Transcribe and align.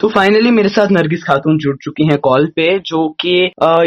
तो 0.00 0.08
फाइनली 0.08 0.50
मेरे 0.50 0.68
साथ 0.68 0.90
नरगिस 0.92 1.22
खातून 1.24 1.58
जुड़ 1.58 1.76
चुकी 1.82 2.06
हैं 2.06 2.16
कॉल 2.18 2.46
पे, 2.56 2.66
जो 2.78 3.08
कि 3.20 3.34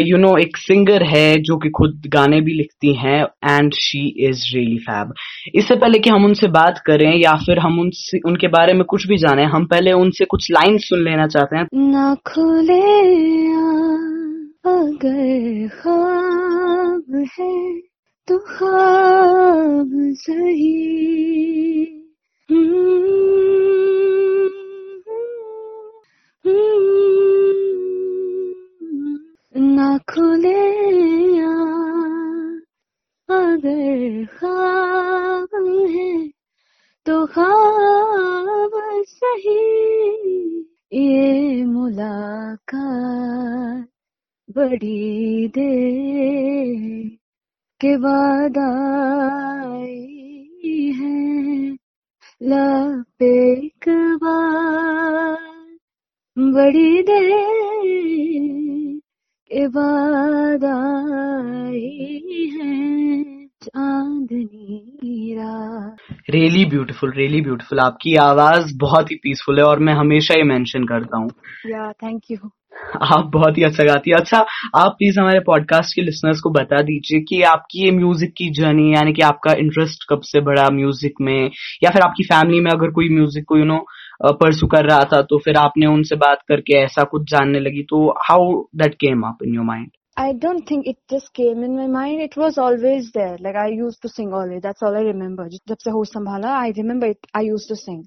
यू 0.02 0.16
नो 0.18 0.36
एक 0.36 0.56
सिंगर 0.56 1.02
है, 1.06 1.36
जो 1.38 1.56
कि 1.56 1.68
खुद 1.70 2.02
गाने 2.08 2.40
भी 2.40 2.52
लिखती 2.52 2.94
हैं 2.94 3.22
and 3.50 3.72
she 3.74 4.06
is 4.28 4.42
really 4.54 4.78
fab 4.78 5.12
इससे 5.54 5.76
पहले 5.76 5.98
कि 5.98 6.10
हम 6.10 6.24
उनसे 6.24 6.48
बात 6.48 6.82
करें, 6.86 7.12
या 7.16 7.34
फिर 7.36 7.58
हम 7.58 7.78
उनसे, 7.80 8.18
उनके 8.26 8.48
बारे 8.48 8.72
में 8.72 8.84
कुछ 8.84 9.06
भी 9.08 9.16
जाने, 9.16 9.44
हम 9.44 9.66
पहले 9.66 9.92
उनसे 9.92 10.24
कुछ 10.24 10.50
लाइन 10.50 10.78
सुन 10.78 11.04
लेना 11.04 11.26
चाहते 11.26 11.56
हैं। 11.56 11.66
ना 11.74 12.14
खुले 12.26 12.80
अगर 14.70 15.68
ख्वाब 15.82 17.24
है 17.40 17.78
तो 18.28 18.38
ख्वाब 18.48 19.90
सही। 20.18 20.76
ना 22.50 23.19
खुले 30.10 30.60
अगर 33.28 34.24
ख्वाब 34.38 35.48
है 35.90 36.28
तो 37.06 37.26
ख्वाब 37.26 38.70
सही। 39.08 39.58
ये 40.92 41.64
मुलाकात 41.64 43.88
बड़ी 44.56 45.48
दे 45.48 45.74
के 47.80 47.96
बाद 47.96 48.58
आई 48.58 50.92
है। 50.98 51.76
लपे 52.42 53.68
बार 54.16 55.38
बड़ी 56.38 57.02
दे 57.02 57.69
के 59.50 59.66
बाद 59.68 60.64
आई 60.64 62.20
चांदनी 63.62 65.34
रात। 65.38 65.96
रियली 66.30 66.64
ब्यूटीफुल 66.64 67.12
रियली 67.12 67.40
ब्यूटीफुल 67.40 67.80
आपकी 67.80 68.14
आवाज़ 68.16 68.76
बहुत 68.78 69.10
ही 69.10 69.16
पीसफुल 69.16 69.58
है 69.58 69.64
और 69.64 69.78
मैं 69.78 69.94
हमेशा 69.94 70.34
ये 70.34 70.42
मेंशन 70.42 70.84
करता 70.84 71.18
हूँ। 71.18 71.30
या 71.66 71.90
थैंक 71.92 72.30
यू 72.30 72.50
आप 73.04 73.30
बहुत 73.34 73.58
ही 73.58 73.62
अच्छा 73.62 73.84
गाती 73.84 74.10
है। 74.10 74.16
अच्छा 74.16 74.38
आप 74.76 74.94
प्लीज़ 74.98 75.18
हमारे 75.20 75.40
पॉडकास्ट 75.40 75.94
के 75.94 76.02
लिसनर्स 76.02 76.40
को 76.40 76.50
बता 76.50 76.82
दीजिए 76.82 77.20
कि 77.20 77.42
आपकी 77.42 77.84
ये 77.84 77.90
म्यूज़िक 77.90 78.32
की 78.36 78.50
जर्नी 78.52 78.94
यानी 78.94 79.12
कि 79.12 79.22
आपका 79.22 79.52
इंटरेस्ट 79.58 80.06
कब 80.10 80.20
से 80.24 80.40
बढ़ा 80.40 80.68
म्यूज़िक 80.70 81.20
में? 81.20 81.50
या 81.84 81.90
फिर 81.90 82.02
आपकी 82.02 82.24
फैमिली 82.24 82.60
में 82.60 82.70
अगर 82.70 82.90
कोई 82.90 83.08
म्यूज़िक 83.08 83.44
को 83.48 83.58
यू 83.58 83.64
नो 83.64 83.84
परसू 84.24 84.66
कर 84.74 84.84
रहा 84.90 85.04
था 85.12 85.20
तो 85.30 85.38
फिर 85.44 85.56
आपने 85.56 85.86
उनसे 85.86 86.16
बात 86.16 86.42
करके 86.48 86.76
ऐसा 86.78 87.04
कुछ 87.12 87.30
जानने 87.30 87.60
लगी 87.60 87.82
तो 87.90 88.08
how 88.28 88.52
that 88.82 88.94
came 89.04 89.22
up 89.28 89.42
in 89.46 89.54
your 89.54 89.64
mind 89.64 89.90
I 90.16 90.32
don't 90.34 90.66
think 90.68 90.86
it 90.90 90.96
just 91.10 91.32
came 91.32 91.62
in 91.62 91.76
my 91.76 91.86
mind. 91.86 92.20
It 92.20 92.36
was 92.36 92.58
always 92.58 93.10
there. 93.12 93.36
Like 93.44 93.54
I 93.56 93.68
used 93.68 94.02
to 94.02 94.08
sing 94.14 94.34
always. 94.34 94.60
That's 94.64 94.82
all 94.82 94.96
I 94.96 95.02
remember. 95.04 95.46
जब 95.68 95.76
से 95.84 95.90
होश 95.90 96.08
संभाला, 96.08 96.56
I 96.64 96.72
remember 96.78 97.08
it. 97.12 97.28
I 97.40 97.42
used 97.46 97.68
to 97.68 97.76
sing. 97.82 98.02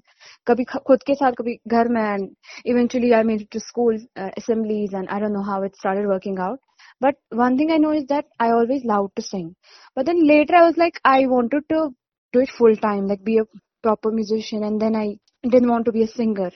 कभी 0.46 0.64
खुद 0.64 1.02
के 1.06 1.14
साथ 1.14 1.32
कभी 1.40 1.56
घर 1.78 1.88
में 1.96 2.00
and 2.02 2.28
eventually 2.74 3.12
I 3.14 3.22
made 3.30 3.42
it 3.46 3.50
to 3.56 3.64
school 3.64 3.98
uh, 4.16 4.30
assemblies 4.42 4.94
and 5.00 5.08
I 5.08 5.18
don't 5.18 5.36
know 5.38 5.42
how 5.50 5.60
it 5.62 5.82
started 5.82 6.06
working 6.12 6.38
out. 6.38 6.60
But 7.00 7.16
one 7.30 7.58
thing 7.58 7.72
I 7.72 7.78
know 7.78 7.92
is 8.02 8.06
that 8.14 8.26
I 8.38 8.50
always 8.60 8.84
loved 8.84 9.16
to 9.16 9.22
sing. 9.22 9.56
But 9.96 10.06
then 10.06 10.24
later 10.24 10.54
I 10.54 10.66
was 10.68 10.76
like 10.76 11.00
I 11.16 11.26
wanted 11.26 11.68
to 11.70 11.88
do 12.32 12.40
it 12.40 12.56
full 12.58 12.76
time, 12.76 13.08
like 13.08 13.24
be 13.24 13.38
a 13.38 13.46
proper 13.82 14.12
musician 14.12 14.62
and 14.62 14.80
then 14.80 14.94
I 14.94 15.06
didn't 15.50 15.70
want 15.70 15.84
to 15.86 15.92
be 15.92 16.02
a 16.02 16.08
singer 16.08 16.50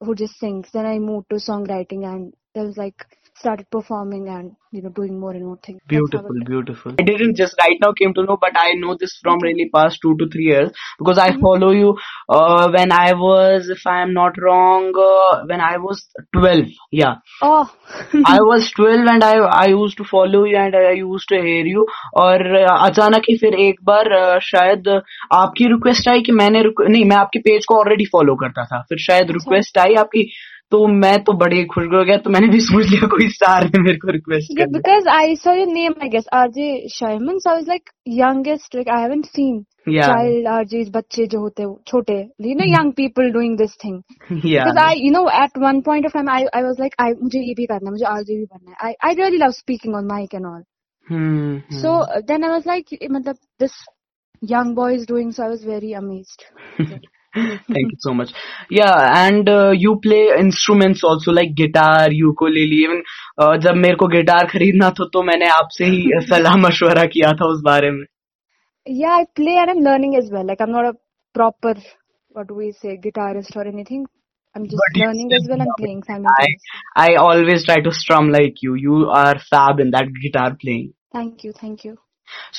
who 0.00 0.14
just 0.14 0.38
sings. 0.38 0.68
Then 0.72 0.86
I 0.86 0.98
moved 0.98 1.30
to 1.30 1.36
songwriting 1.36 2.04
and 2.04 2.34
there 2.54 2.64
was 2.64 2.76
like 2.76 3.04
started 3.39 3.67
performing 3.71 4.27
and 4.27 4.51
you 4.71 4.81
know 4.81 4.89
doing 4.89 5.19
more 5.19 5.31
and 5.31 5.45
more 5.45 5.57
things. 5.65 5.79
That's 5.81 5.91
how 5.91 6.21
Beautiful, 6.21 6.39
it- 6.41 6.47
beautiful. 6.47 6.95
I 6.99 7.03
didn't 7.03 7.37
just 7.37 7.55
right 7.61 7.77
now 7.83 7.91
came 7.99 8.13
to 8.15 8.23
know, 8.25 8.37
but 8.41 8.57
I 8.63 8.73
know 8.79 8.95
this 8.99 9.13
from 9.23 9.39
really 9.39 9.69
past 9.75 9.99
two 10.01 10.15
to 10.17 10.27
three 10.33 10.47
years 10.47 10.71
because 10.97 11.17
I 11.17 11.29
follow 11.45 11.71
you 11.71 11.93
uh, 12.27 12.69
when 12.75 12.91
I 12.91 13.13
was, 13.13 13.69
if 13.69 13.85
I 13.87 14.01
am 14.01 14.13
not 14.13 14.33
wrong, 14.41 14.91
uh, 15.05 15.45
when 15.45 15.61
I 15.61 15.77
was 15.77 16.03
12. 16.33 16.65
Yeah. 16.91 17.15
Oh, 17.41 17.71
I 18.25 18.37
was 18.49 18.69
12 18.75 19.07
and 19.13 19.23
I 19.23 19.33
I 19.61 19.67
used 19.67 19.97
to 19.97 20.03
follow 20.03 20.43
you 20.43 20.57
and 20.65 20.75
I 20.75 20.91
used 20.99 21.29
to 21.29 21.41
hear 21.47 21.65
you 21.73 21.85
और 22.25 22.45
uh, 22.61 22.77
अचानक 22.89 23.29
ही 23.29 23.37
फिर 23.45 23.59
एक 23.69 23.83
बार 23.91 24.13
uh, 24.21 24.39
शायद 24.51 24.87
uh, 24.97 25.01
आपकी 25.39 25.67
request 25.73 26.09
आई 26.09 26.21
कि 26.29 26.31
मैंने 26.43 26.63
requ- 26.69 26.89
नहीं 26.89 27.05
मैं 27.09 27.17
आपके 27.17 27.39
पेज 27.49 27.65
को 27.71 27.79
ऑलरेडी 27.79 28.05
फॉलो 28.17 28.35
करता 28.45 28.65
था 28.73 28.81
फिर 28.89 28.97
शायद 29.09 29.31
रिक्वेस्ट 29.39 29.77
आई 29.87 29.95
आपकी 30.05 30.29
तो 30.72 30.86
मैं 30.86 31.18
तो 31.24 31.32
बड़े 31.32 31.64
खुश 31.64 31.84
हो 31.84 32.04
गया 32.04 32.16
तो 32.16 32.30
मैंने 32.30 32.48
भी 32.48 32.60
सोच 32.60 32.86
लिया 32.86 33.06
कोई 33.06 33.28
स्टार 33.28 33.64
ने 33.64 33.80
मेरे 33.80 33.96
को 33.96 34.12
रिक्वेस्ट 34.12 34.58
कर 34.58 34.66
because 34.66 35.08
I 35.08 35.36
saw 35.36 35.52
your 35.54 35.66
name 35.66 35.94
I 36.02 36.08
guess 36.08 36.24
RJ 36.32 36.88
Shaiman 36.88 37.38
so 37.38 37.58
is 37.58 37.68
like 37.68 37.90
youngest 38.08 38.74
like 38.74 38.88
I 38.88 39.02
haven't 39.02 39.24
seen 39.26 39.62
child 39.88 40.48
RJ 40.48 40.84
बच्चे 40.90 41.26
जो 41.26 41.40
होते 41.40 41.62
हैं 41.62 41.74
छोटे 41.86 42.14
you 42.48 42.54
know 42.54 42.64
young 42.64 42.92
people 42.92 43.30
doing 43.30 43.56
this 43.58 43.76
thing 43.84 43.98
because 44.32 44.78
I 44.78 44.94
you 44.98 45.10
know 45.12 45.24
at 45.42 45.58
one 45.58 45.80
point 45.80 46.06
of 46.06 46.12
time 46.12 46.28
I 46.28 46.44
I 46.56 46.62
like 46.62 46.94
I 47.00 47.12
मुझे 47.22 47.40
ये 47.40 47.54
भी 47.54 47.66
करना 47.66 47.86
है 47.86 47.90
मुझे 47.90 48.04
आर 48.04 48.22
जी 48.22 48.36
भी 48.36 48.44
बनना 48.44 48.70
है। 48.70 48.76
I 48.84 48.92
I 49.04 49.14
really 49.14 49.36
love 49.36 49.50
speaking 49.50 49.94
on 49.94 50.06
mic 50.06 50.34
and 50.34 50.46
all 50.46 50.62
so 51.82 52.20
then 52.20 52.44
I 52.44 52.50
was 52.50 52.62
like 52.66 52.98
मतलब 53.10 53.36
this 53.60 53.84
young 54.42 54.74
boy 54.74 54.94
is 54.94 55.06
doing 55.08 55.32
so 55.32 55.42
I 55.42 55.48
was 55.48 55.66
very 55.66 55.92
amazed 55.92 57.06
thank 57.36 57.92
you 57.92 57.96
so 58.06 58.12
much 58.14 58.32
yeah 58.72 58.88
and 59.26 59.48
you 59.80 59.94
play 60.06 60.20
instruments 60.38 61.04
also 61.10 61.32
like 61.32 61.54
guitar 61.60 62.12
ukulele 62.72 62.82
even 62.84 63.58
जब 63.66 63.76
मेरे 63.84 63.94
को 64.02 64.06
guitar 64.16 64.46
खरीदना 64.52 64.90
था 65.00 65.08
तो 65.12 65.22
मैंने 65.30 65.48
आपसे 65.58 65.84
ही 65.94 66.20
सलाह 66.30 66.56
मशवरा 66.66 67.04
किया 67.16 67.32
था 67.40 67.50
उस 67.52 67.60
बारे 67.64 67.90
में 67.90 68.04
yeah 68.86 69.14
I 69.16 69.24
play 69.36 69.50
and 69.50 69.68
I 69.68 69.74
am 69.76 69.84
learning 69.84 70.16
as 70.16 70.32
well 70.32 70.46
like 70.46 70.62
I 70.62 70.70
am 70.70 70.76
not 70.76 70.94
a 70.94 70.98
proper 71.34 71.78
what 71.78 72.46
do 72.46 72.58
we 72.58 72.72
say 72.72 72.96
guitarist 73.08 73.56
और 73.56 73.68
anything 73.68 74.06
I'm 74.56 74.66
just 74.66 74.96
learning 74.96 75.32
as 75.32 75.46
well 75.50 75.60
and 75.60 75.70
playing 75.78 76.02
simultaneously. 76.04 76.58
I, 76.94 77.06
I 77.06 77.14
always 77.16 77.64
try 77.64 77.80
to 77.80 77.92
strum 77.92 78.28
like 78.30 78.62
you. 78.62 78.74
You 78.74 79.08
are 79.12 79.34
fab 79.50 79.80
in 79.80 79.90
that 79.90 80.12
guitar 80.22 80.56
playing. 80.60 80.92
Thank 81.12 81.42
you, 81.42 81.52
thank 81.52 81.84
you. 81.84 81.96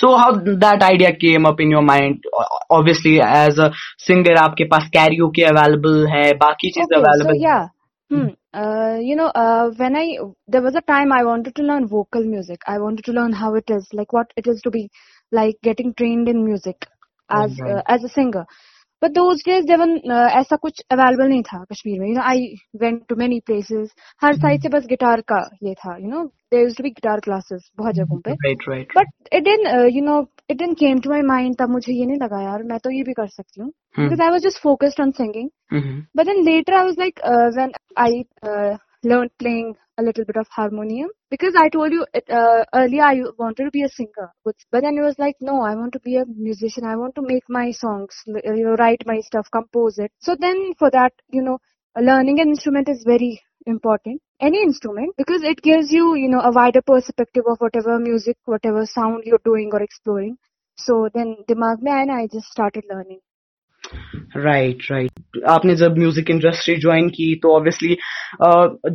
So 0.02 0.16
how 0.18 0.32
that 0.66 0.84
idea 0.84 1.10
came 1.24 1.48
up 1.48 1.62
in 1.62 1.72
your 1.72 1.84
mind 1.84 2.28
obviously 2.72 3.16
as 3.28 3.60
a 3.60 3.70
singer 4.08 4.36
आपके 4.44 4.64
पास 4.74 4.90
Cairo 4.98 5.30
के 5.36 5.44
available 5.54 6.06
है, 6.16 6.32
बाकी 6.44 6.72
चीज़ 6.80 6.94
available. 7.00 7.70
Hmm. 8.12 8.26
Uh, 8.54 8.98
you 9.02 9.16
know, 9.20 9.28
uh, 9.44 9.70
when 9.78 9.96
I, 10.00 10.02
there 10.48 10.62
was 10.62 10.76
a 10.76 10.82
time 10.90 11.12
I 11.12 11.24
wanted 11.28 11.56
to 11.56 11.64
learn 11.64 11.88
vocal 11.88 12.28
music. 12.34 12.68
I 12.74 12.78
wanted 12.78 13.06
to 13.06 13.14
learn 13.14 13.34
how 13.34 13.56
it 13.56 13.72
is, 13.76 13.88
like 14.00 14.14
what 14.14 14.36
it 14.42 14.50
is 14.52 14.62
to 14.66 14.72
be, 14.76 14.82
like 15.32 15.58
getting 15.64 15.96
trained 16.02 16.30
in 16.30 16.44
music 16.44 16.86
as, 17.30 17.56
mm-hmm. 17.56 17.78
uh, 17.78 17.82
as 17.96 18.04
a 18.04 18.12
singer. 18.18 18.46
But 19.04 19.12
though 19.12 19.34
जेवन 19.62 19.96
ऐसा 20.40 20.56
कुछ 20.56 20.82
available 20.92 21.28
नहीं 21.30 21.42
था 21.44 21.64
कश्मीर 21.72 22.00
में. 22.00 22.08
You 22.08 22.14
know 22.16 22.22
I 22.30 22.48
went 22.82 23.02
to 23.10 23.16
many 23.16 23.40
places 23.46 23.94
her 24.24 24.32
hmm. 24.32 24.42
Side 24.42 24.62
से 24.62 24.70
बस 24.70 24.86
guitar 24.90 25.22
का 25.22 25.40
ये 25.64 25.74
था 25.74 25.96
you 25.98 26.10
know 26.10 26.24
there 26.54 26.70
be 26.82 26.90
guitar 26.90 27.20
classes 27.20 27.72
बहुत 27.78 27.96
जगहों 27.96 28.20
hmm. 28.20 28.28
पे. 28.28 28.84
But 28.98 29.34
it 29.34 29.48
in 29.48 29.68
you 29.96 30.04
know 30.06 30.20
it 30.50 30.62
in 30.62 30.74
came 30.74 31.00
to 31.00 31.10
my 31.10 31.22
mind 31.22 31.56
तब 31.60 31.70
मुझे 31.70 31.94
ये 31.94 32.06
नहीं 32.06 32.18
लगा 32.24 32.42
यार 32.44 32.64
मैं 32.64 32.80
तो 32.84 32.92
ये 32.92 33.04
भी 33.04 33.14
कर 33.14 33.28
सकती 33.28 33.62
हूँ. 33.62 33.72
Because 34.00 34.22
I 34.22 34.30
was 34.30 34.44
just 34.44 34.62
focused 34.64 35.02
on 35.02 35.12
singing 35.12 35.50
but 36.18 36.26
then 36.26 36.44
later 36.46 36.74
I 36.74 36.86
was 36.86 37.00
like 37.00 37.20
when 37.58 37.72
I 38.00 38.24
learned 39.06 39.32
playing 39.40 39.76
a 39.98 40.04
little 40.04 40.26
bit 40.26 40.36
of 40.36 40.48
harmonium 40.50 41.10
because 41.30 41.54
I 41.58 41.70
told 41.70 41.94
you 41.94 42.06
uh, 42.30 42.66
earlier 42.74 43.04
I 43.04 43.22
wanted 43.38 43.66
to 43.66 43.72
be 43.72 43.84
a 43.84 43.90
singer, 43.90 44.34
but 44.44 44.56
then 44.72 44.98
it 44.98 45.02
was 45.02 45.16
like, 45.18 45.36
no, 45.40 45.62
I 45.62 45.76
want 45.76 45.94
to 45.94 46.00
be 46.00 46.18
a 46.18 46.26
musician. 46.26 46.84
I 46.84 46.96
want 46.98 47.16
to 47.16 47.22
make 47.22 47.44
my 47.48 47.72
songs, 47.72 48.14
you 48.28 48.66
know, 48.66 48.76
write 48.76 49.04
my 49.06 49.22
stuff, 49.22 49.48
compose 49.52 49.98
it. 50.00 50.12
So 50.20 50.36
then 50.40 50.74
for 50.78 50.92
that, 50.92 51.14
you 51.30 51.42
know, 51.42 51.60
learning 51.98 52.42
an 52.42 52.50
instrument 52.50 52.90
is 52.90 53.04
very 53.06 53.42
important. 53.66 54.22
Any 54.42 54.62
instrument 54.62 55.16
because 55.18 55.44
it 55.44 55.62
gives 55.62 55.92
you 55.92 56.16
you 56.16 56.28
know 56.28 56.42
a 56.42 56.52
wider 56.52 56.82
perspective 56.82 57.46
of 57.48 57.58
whatever 57.60 57.98
music 58.00 58.38
whatever 58.46 58.86
sound 58.86 59.24
you're 59.26 59.46
doing 59.46 59.70
or 59.72 59.82
exploring. 59.82 60.38
So 60.78 61.10
then 61.14 61.38
dimag 61.48 61.82
mein 61.82 62.10
and 62.10 62.12
i 62.12 62.28
just 62.28 62.48
started 62.48 62.84
learning. 62.90 63.22
Right 63.94 64.76
right, 64.76 64.92
right 64.92 65.12
right. 65.12 65.44
आपने 65.50 65.76
जब 65.76 65.98
music 65.98 66.30
industry 66.30 66.76
join 66.76 67.10
की 67.10 67.36
तो 67.36 67.56
obviously 67.56 67.98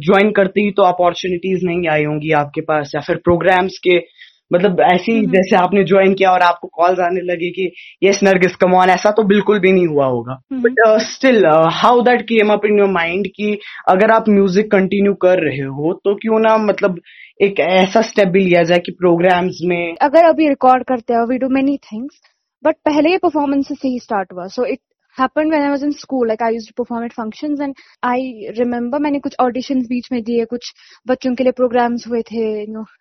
join 0.06 0.31
करते 0.31 0.60
ही 0.60 0.70
तो 0.70 0.82
opportunities 0.82 1.66
नहीं 1.66 1.88
आई 1.88 2.04
होंगी 2.04 2.32
आपके 2.32 2.60
पास 2.60 2.92
या 2.94 3.00
फिर 3.00 3.16
प्रोग्राम्स 3.16 3.78
के 3.78 4.20
मतलब 4.52 4.81
ऐसे 4.81 5.12
ही 5.12 5.26
जैसे 5.26 5.56
आपने 5.56 5.84
ज्वाइन 5.84 6.14
किया 6.14 6.31
और 6.31 6.40
आपको 6.40 6.69
कॉल्स 6.69 7.00
आने 7.00 7.20
लगे 7.20 7.50
कि 7.50 7.72
यस 8.02 8.20
नरगिस 8.22 8.56
कम 8.56 8.75
ऑन 8.75 8.90
ऐसा 8.90 9.10
तो 9.10 9.22
बिल्कुल 9.22 9.58
भी 9.58 9.72
नहीं 9.72 9.87
हुआ 9.87 10.06
होगा। 10.06 10.42
But 10.52 10.98
still 11.00 11.46
how 11.72 12.00
that 12.00 12.22
came 12.22 12.52
up 12.52 12.66
in 12.66 12.78
your 12.78 12.88
mind 12.88 13.26
कि 13.26 13.58
अगर 13.88 14.10
आप 14.10 14.25
म्यूज़िक 14.28 14.70
कंटिन्यू 14.70 15.14
कर 15.14 15.38
रहे 15.38 15.66
हो 15.69 15.92
तो 16.04 16.14
क्यों 16.14 16.40
ना 16.40 16.56
मतलब 16.56 17.00
एक 17.42 17.60
ऐसा 17.60 18.00
स्टेप 18.00 18.28
भी 18.28 18.40
लिया 18.40 18.62
जाए 18.62 18.78
कि 18.78 18.92
प्रोग्राम्स 18.92 19.58
में 19.64 19.94
अगर 20.00 20.25
अभी 20.25 20.48
रिकॉर्ड 20.48 20.84
करते 20.84 21.14
हैं 21.14 21.20
we 21.20 21.38
do 21.38 21.48
many 21.48 21.76
things 21.76 22.20
but 22.65 22.77
पहले 22.85 23.17
परफॉर्मेंस 23.19 23.69
से 23.73 23.89
ही 23.89 23.99
स्टार्ट 24.01 24.33
हुआ। 24.33 24.47
So 24.49 24.65
it 24.67 24.79
happen 25.17 25.51
when 25.51 25.62
I 25.62 25.69
was 25.69 25.85
in 25.85 25.91
school 25.93 26.27
like 26.29 26.43
I 26.43 26.55
use 26.55 26.67
to 26.69 26.83
perform 26.83 27.05
it 27.05 27.12
function 27.12 27.57
and 27.62 27.75
I 28.05 28.53
remember 28.59 28.99
मैंने 28.99 29.19
कुछ 29.21 29.35
ऑडिशन 29.41 29.81
बीच 29.87 30.09
में 30.12 30.23
दिए 30.25 30.45
कुछ 30.45 30.73
बच्चों 31.07 31.35
के 31.35 31.45
लिए 31.45 31.53
प्रोग्राम्स 31.53 32.07
हुए 32.09 32.21
थे 32.23 32.45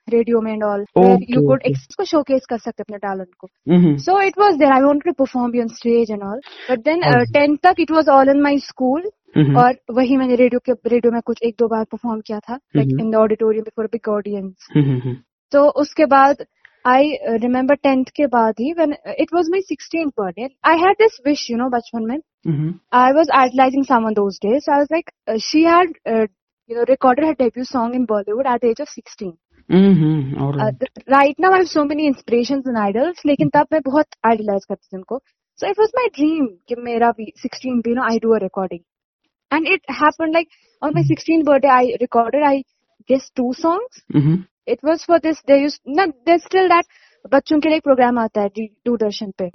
रेडियो 0.09 0.41
में 0.41 0.51
एंड 0.53 0.63
ऑल 0.63 0.85
यू 1.29 1.45
कुड 1.47 1.63
को 1.97 2.05
शो 2.05 2.21
केस 2.23 2.45
कर 2.49 2.57
सकते 2.57 2.83
अपने 2.83 2.97
टैलेंट 2.97 3.33
को। 3.37 3.47
So 3.99 4.19
it 4.21 4.39
was 4.39 4.57
there 4.59 4.71
I 4.73 4.81
want 4.81 5.03
to 5.05 5.11
perform 5.19 5.55
on 5.55 5.67
stage 5.75 6.11
and 6.11 6.23
all 6.23 6.41
but 6.69 6.83
then 6.85 7.01
tenth 7.33 7.57
तक 7.63 7.79
it 7.79 7.91
was 7.91 8.09
all 8.11 8.29
in 8.29 8.41
my 8.41 8.59
school 8.65 9.09
और 9.57 9.75
वही 9.93 10.17
मैंने 10.17 10.35
रेडियो 10.35 10.59
के 10.65 10.73
रेडियो 10.89 11.11
में 11.11 11.21
कुछ 11.25 11.43
एक 11.43 11.55
दो 11.59 11.67
बार 11.67 11.83
परफॉर्म 11.91 12.21
किया 12.27 12.39
था 12.39 12.59
like 12.75 12.99
in 12.99 13.09
the 13.11 13.15
auditorium 13.17 13.63
before 13.63 13.85
big 13.87 14.09
audience 14.09 14.67
तो 15.51 15.67
उसके 15.81 16.05
बाद 16.07 16.45
आई 16.88 17.16
रिमेम्बर 17.42 17.74
टेंथ 17.74 18.04
के 18.16 18.26
बाद 18.36 18.54
ही 18.60 18.72
when 18.78 18.94
it 19.18 19.34
was 19.34 19.48
my 19.50 19.60
16th 19.72 20.12
birthday 20.20 20.48
I 20.70 20.78
had 20.78 20.96
this 21.02 21.18
wish 21.26 21.50
you 21.50 21.56
know 21.56 21.68
बचपन 21.76 22.06
में 22.08 22.16
hmm 22.46 22.72
I 23.02 23.12
was 23.18 23.30
idolizing 23.42 23.84
someone 23.90 24.16
those 24.16 24.38
days. 24.40 24.64
So 24.64 24.72
I 24.72 24.80
was 24.80 24.90
like, 24.94 25.08
uh, 25.32 25.36
she 25.44 25.62
had, 25.68 25.94
uh, 26.14 26.26
you 26.70 26.76
know, 26.76 26.84
recorded 26.90 27.26
her 27.28 27.34
debut 27.38 27.64
song 27.70 27.94
in 27.98 28.04
Bollywood 28.10 28.50
at 28.54 28.60
the 28.64 28.68
age 28.72 28.82
of 28.84 28.90
16. 28.96 29.32
Hmm 29.70 30.18
Uh, 30.34 30.42
alright. 30.46 30.78
th- 30.82 31.06
right 31.14 31.40
now 31.44 31.52
I 31.52 31.60
have 31.62 31.70
so 31.70 31.84
many 31.92 32.06
inspirations 32.12 32.68
and 32.72 32.80
idols, 32.82 33.22
लेकिन 33.26 33.48
तब 33.54 33.66
मैं 33.72 33.80
बहुत 33.86 34.06
idolize 34.32 34.64
करती 34.64 34.86
थी 34.86 34.96
उनको. 34.96 35.20
So 35.58 35.70
it 35.72 35.80
was 35.84 35.96
my 35.98 36.06
dream 36.18 36.46
कि 36.68 36.76
मेरा 36.90 37.10
भी 37.18 37.32
16 37.46 37.82
भी, 37.82 37.94
you 37.94 37.98
know, 37.98 38.06
I 38.12 38.18
do 38.26 38.34
a 38.34 38.42
recording. 38.44 38.84
And 39.50 39.72
it 39.76 39.94
happened 40.02 40.38
like 40.38 40.48
on 40.82 40.94
my 40.94 41.04
16th 41.12 41.44
birthday, 41.44 41.74
I 41.80 41.96
recorded, 42.00 42.46
I 42.52 42.56
guess 43.12 43.30
two 43.40 43.52
songs. 43.64 44.02
Hmm 44.16 44.42
It 44.71 44.85
was 44.85 45.05
for 45.07 45.19
this 45.19 45.37
still 46.43 46.67
that 46.69 46.85
बच्चों 47.31 47.59
के 47.59 47.69
लिए 47.69 47.77
एक 47.77 47.83
programme 47.83 48.19
आता 48.19 48.41
है 48.41 48.49
दूरदर्शन 48.85 49.31
पे। 49.37 49.45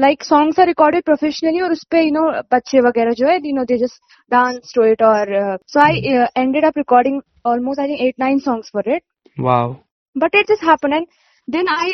Like 0.00 0.22
songs 0.24 0.58
are 0.60 0.66
recorded 0.66 1.04
professionally 1.04 1.60
और 1.60 1.72
उसपे 1.72 2.00
you 2.00 2.10
know 2.12 2.22
बच्चे 2.52 2.80
वगैरह 2.86 3.12
जो 3.18 3.26
है 3.28 3.36
you 3.38 3.54
know 3.56 3.64
they 3.64 3.76
just 3.78 4.16
dance 4.32 4.72
to 4.76 4.84
it 4.84 5.02
और 5.04 5.34
so 5.68 5.80
I 5.80 6.00
ended 6.38 6.64
up 6.64 6.78
recording 6.78 7.20
almost 7.46 7.80
I 7.80 7.88
think 7.88 8.00
at 8.00 8.14
nine 8.20 8.38
songs 8.48 8.70
for 8.74 8.90
it 8.94 9.02
wow 9.36 9.72
but 10.16 10.34
it 10.34 10.50
just 10.50 10.64
happen 10.68 10.92
and 10.92 11.06
then 11.48 11.68
I 11.68 11.90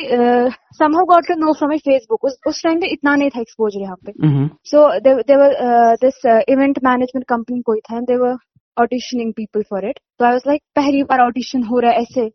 somehow 0.96 1.04
got 1.06 1.26
to 1.28 1.34
know 1.36 1.52
from 1.52 1.70
my 1.70 1.78
Facebook 1.84 2.24
उस 2.24 2.62
time 2.64 2.80
पे 2.80 2.92
इतना 2.92 3.14
नहीं 3.14 3.30
था 3.30 3.40
exposure 3.40 3.80
यहाँ 3.80 3.96
पे। 4.06 4.48
So 4.70 4.88
there were 5.00 5.54
this 6.02 6.26
event 6.26 6.78
management 6.84 7.24
company 7.28 7.60
कोई 7.62 7.80
था 7.80 7.96
and 7.96 8.06
there were 8.08 8.36
auditioning 8.76 9.32
people 9.36 9.62
for 9.70 9.88
it 9.88 9.98
तो 10.18 10.24
आई 10.24 10.32
वॉज़ 10.32 10.48
लाइक 10.48 10.62
पहली 10.76 11.02
बार 11.04 11.20
ऑडिशन 11.20 11.62
हो 11.64 11.78
रहा 11.78 11.92
है 11.92 12.02
ऐसे। 12.02 12.30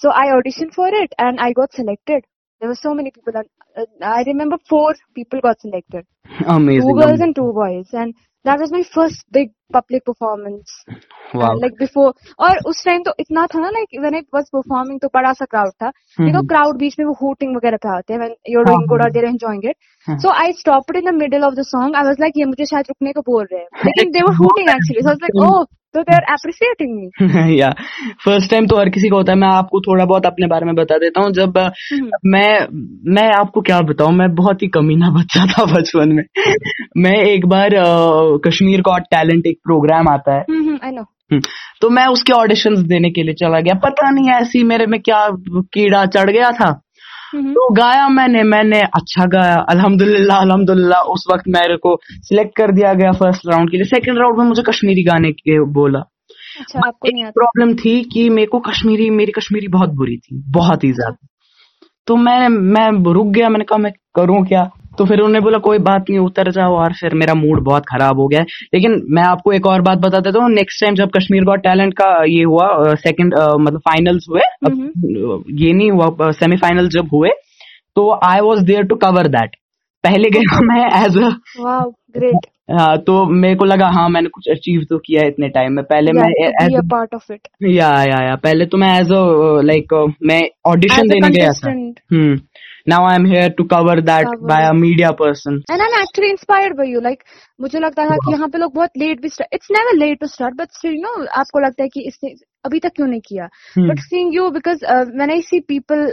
So 0.00 0.10
I 0.10 0.26
auditioned 0.36 0.74
for 0.74 0.88
it 0.88 1.12
and 1.18 1.40
I 1.40 1.52
got 1.52 1.72
selected. 1.72 2.24
There 2.60 2.68
were 2.68 2.80
so 2.80 2.94
many 2.94 3.10
people 3.10 3.34
and 3.36 3.48
uh, 3.76 4.06
I 4.06 4.22
remember 4.26 4.56
four 4.68 4.94
people 5.14 5.40
got 5.40 5.60
selected. 5.60 6.06
amazing. 6.46 6.88
Two 6.88 7.00
girls 7.00 7.20
and 7.20 7.34
two 7.34 7.52
boys 7.52 7.88
and 7.92 8.14
that 8.44 8.58
was 8.60 8.70
my 8.70 8.82
first 8.94 9.24
big 9.30 9.50
public 9.72 10.04
performance. 10.04 10.70
wow. 11.34 11.52
Uh, 11.52 11.56
like 11.60 11.76
before 11.78 12.12
और 12.38 12.58
उस 12.66 12.84
time 12.84 13.02
तो 13.02 13.12
इतना 13.20 13.46
था 13.54 13.60
ना 13.60 13.70
like 13.76 13.94
when 14.04 14.14
I 14.14 14.22
was 14.38 14.50
performing 14.56 15.00
तो 15.02 15.08
बड़ा 15.14 15.32
सा 15.32 15.46
crowd 15.54 15.72
था. 15.82 15.92
You 16.20 16.32
know 16.32 16.42
hmm. 16.42 16.48
crowd 16.54 16.78
बीच 16.78 16.98
में 16.98 17.06
वो 17.06 17.14
hooting 17.22 17.56
वगैरह 17.56 17.76
पे 17.84 17.88
आते 17.96 18.14
हैं 18.14 18.20
when 18.20 18.34
you're 18.54 18.66
हाँ, 18.66 18.74
doing 18.74 18.86
good 18.92 19.04
or 19.04 19.08
हाँ। 19.08 19.12
they're 19.14 19.30
enjoying 19.30 19.62
it. 19.70 19.76
हाँ। 20.08 20.18
So 20.24 20.34
I 20.44 20.50
stopped 20.60 21.00
in 21.02 21.08
the 21.10 21.16
middle 21.22 21.48
of 21.50 21.56
the 21.60 21.64
song. 21.70 21.94
I 21.94 22.04
was 22.10 22.20
like 22.24 22.42
ये 22.42 22.44
मुझे 22.52 22.66
शायद 22.74 22.92
रुकने 22.94 23.12
को 23.12 23.22
बोल 23.30 23.46
रहे 23.52 23.60
हैं. 23.60 23.68
लेकिन 23.86 24.12
they 24.18 24.26
were 24.28 24.36
hooting 24.42 24.74
actually. 24.76 25.06
So 25.06 25.14
I 25.14 25.18
was 25.18 25.24
like 25.28 25.40
oh 25.46 25.66
so 25.95 26.03
they're 26.07 26.27
appreciating 26.35 26.95
me. 26.95 27.29
या 27.59 27.69
फ़र्स्ट 28.25 28.51
टाइम 28.51 28.67
तो 28.67 28.77
हर 28.77 28.89
किसी 28.89 29.09
को 29.09 29.15
होता 29.15 29.31
है 29.31 29.37
मैं 29.37 29.47
आपको 29.47 29.81
थोड़ा 29.81 30.05
बहुत 30.05 30.25
अपने 30.25 30.47
बारे 30.47 30.65
में 30.65 30.75
बता 30.75 30.97
देता 30.97 31.21
हूँ 31.21 31.31
जब 31.31 31.71
मैं 32.25 32.67
मैं 33.13 33.39
आपको 33.39 33.61
क्या 33.61 33.79
बताऊँ 33.81 34.13
मैं 34.13 34.35
बहुत 34.35 34.63
ही 34.63 34.67
कमीना 34.67 35.09
बच्चा 35.19 35.45
था 35.45 35.65
बचपन 35.65 36.09
में। 36.09 36.23
मैं 36.97 37.15
एक 37.15 37.45
बार 37.45 37.69
कश्मीर 38.45 38.81
का 38.81 38.97
टैलेंट 38.97 39.45
एक 39.45 39.57
प्रोग्राम 39.63 40.07
आता 40.09 40.35
है। 40.35 40.45
hmm, 40.51 40.77
I 40.83 40.91
know. 40.91 41.05
हम्म, 41.31 41.41
तो 41.81 41.89
मैं 41.89 42.05
उसके 42.05 42.33
ऑडिशन 42.33 42.87
देने 42.87 43.09
के 43.11 43.23
लिए 43.23 43.33
चला 43.33 43.59
गया। 43.59 43.73
पता 43.73 44.09
नहीं 44.09 44.29
ऐसी 44.29 44.63
मेरे 44.63 44.85
में 44.85 45.01
क्या 45.01 45.27
कीड़ा 45.51 46.05
चढ़ 46.05 46.29
गया 46.29 46.51
था। 46.51 46.81
तो 47.33 47.69
गाया 47.73 48.07
मैंने 48.09 48.43
मैंने 48.43 48.79
अच्छा 48.95 49.25
गाया 49.33 49.55
अल्हम्दुलिल्लाह 49.69 50.37
अल्हम्दुलिल्लाह 50.41 51.01
उस 51.13 51.25
वक्त 51.31 51.43
मेरे 51.47 51.75
को 51.77 51.95
सिलेक्ट 52.05 52.55
कर 52.57 52.71
दिया 52.71 52.93
गया 52.93 53.11
फ़र्स्ट 53.13 53.47
राउंड 53.47 53.71
के 53.71 53.77
लिए। 53.77 53.85
सेकंड 53.85 54.19
राउंड 54.19 54.37
में 54.39 54.45
मुझे 54.45 54.63
कश्मीरी 54.63 55.03
गाने 55.03 55.31
के 55.31 55.59
बोला। 55.73 55.99
अच्छा 56.59 56.79
आपको 56.87 57.07
एक 57.07 57.33
प्रॉब्लम 57.33 57.73
थी 57.75 58.01
कि 58.13 58.29
मेरे 58.29 58.47
को 58.47 58.59
कश्मीरी 58.59 59.09
मेरी 59.09 59.31
कश्मीरी 59.31 59.67
बहुत 59.67 59.89
बुरी 59.95 60.17
थी 60.17 60.41
बहुत 60.51 60.83
ही 60.83 60.91
ज़्यादा। 60.91 61.27
तो 62.07 62.15
मैं 62.15 62.47
मैं 62.49 63.13
रुक 63.13 63.27
गया 63.27 63.49
मैंने 63.49 63.65
कहा 63.65 63.77
मैं 63.77 63.91
करूँ 64.15 64.45
क्या? 64.47 64.69
तो 64.99 65.05
फिर 65.05 65.19
उन्होंने 65.19 65.39
बोला 65.39 65.57
कोई 65.57 65.77
बात 65.79 66.09
नहीं 66.09 66.19
उतर 66.19 66.51
जाओ। 66.51 66.75
और 66.75 66.93
फिर 66.93 67.13
मेरा 67.13 67.33
मूड 67.33 67.63
बहुत 67.63 67.85
खराब 67.85 68.19
हो 68.19 68.27
गया। 68.27 68.41
लेकिन 68.73 69.01
मैं 69.09 69.23
आपको 69.23 69.53
एक 69.53 69.65
और 69.65 69.81
बात 69.81 69.97
बता 69.97 70.19
देता 70.19 70.39
हूँ 70.39 70.49
नेक्स्ट 70.49 70.83
टाइम 70.83 70.95
जब 70.95 71.09
कश्मीर 71.17 71.43
गॉट 71.43 71.63
टैलेंट 71.63 71.93
का 71.93 72.11
ये 72.23 72.43
हुआ 72.43 72.67
सेकंड 72.95 73.33
मतलब 73.59 73.79
फाइनल्स 73.79 74.25
हुए 74.29 74.41
अब 74.65 75.43
ये 75.49 75.73
नहीं 75.73 75.91
हुआ 75.91 76.31
सेमीफाइनल 76.31 76.89
जब 76.89 77.09
हुए 77.13 77.29
तो 77.95 78.19
I 78.23 78.39
was 78.39 78.63
there 78.65 78.83
to 78.83 78.95
cover 78.95 79.27
that 79.27 79.55
पहले 80.03 80.29
गया 80.29 80.59
मैं 80.71 81.05
एज 81.05 81.17
अ 81.17 81.29
great. 82.17 82.47
हाँ 82.71 82.97
तो 82.97 83.13
मेरे 83.25 83.55
को 83.55 83.65
लगा 83.65 83.87
हाँ 83.87 84.09
मैंने 84.09 84.29
कुछ 84.29 84.47
अचीव 84.49 84.81
तो 84.89 84.97
किया 84.97 85.21
है 85.21 85.27
इतने 85.27 85.47
टाइम 85.49 85.73
में। 85.73 85.83
पहले 85.85 86.11
Yeah, 86.11 86.23
मैं 86.23 86.79
a 86.79 86.83
part 86.93 87.15
of 87.17 87.31
या 87.63 87.87
या 88.03 88.19
या 88.27 88.35
पहले 88.35 88.65
तो 88.65 88.77
मैं 88.77 88.99
एज 88.99 89.11
अ 89.11 89.21
लाइक 89.61 89.93
मैं 90.23 90.41
ऑडिशन 90.65 91.07
देने 91.07 91.29
गया 91.29 91.49
था। 91.49 91.71
हम्म। 91.71 92.39
I 92.97 93.15
am 93.15 93.25
here 93.25 93.49
to 93.57 93.63
cover 93.73 94.01
that 94.01 94.27
Cover 94.27 94.47
by 94.49 94.65
a 94.65 94.73
media 94.73 95.11
person 95.21 95.61
And 95.71 95.85
I'm 95.85 95.97
actually 96.01 96.31
inspired 96.35 96.77
by 96.77 96.87
you. 96.91 97.01
Like 97.07 97.23
मुझे 97.61 97.79
लगता 97.79 98.05
था 98.09 98.15
कि 98.25 98.31
यहाँ 98.33 98.49
पे 98.49 98.57
लोग 98.57 98.73
बहुत 98.75 98.97
लेट 98.97 99.21
भी 99.21 99.29
start. 99.29 99.57
It's 99.57 99.73
never 99.77 99.97
late 100.03 100.21
to 100.23 100.31
start, 100.35 100.57
but 100.61 100.77
still, 100.79 100.93
you 100.93 101.03
know, 101.07 101.27
आपको 101.43 101.59
लगता 101.65 101.83
है 101.83 101.89
कि 101.89 102.07
इसने 102.07 102.33
अभी 102.65 102.79
तक 102.79 102.91
क्यों 102.95 103.07
नहीं 103.07 103.21
किया? 103.27 103.47
Hmm. 103.75 103.87
But 103.87 103.99
seeing 104.09 104.33
you, 104.33 104.51
because 104.51 104.83
uh, 104.95 105.05
when 105.21 105.31
I 105.31 105.39
see 105.49 105.61
people, 105.61 106.03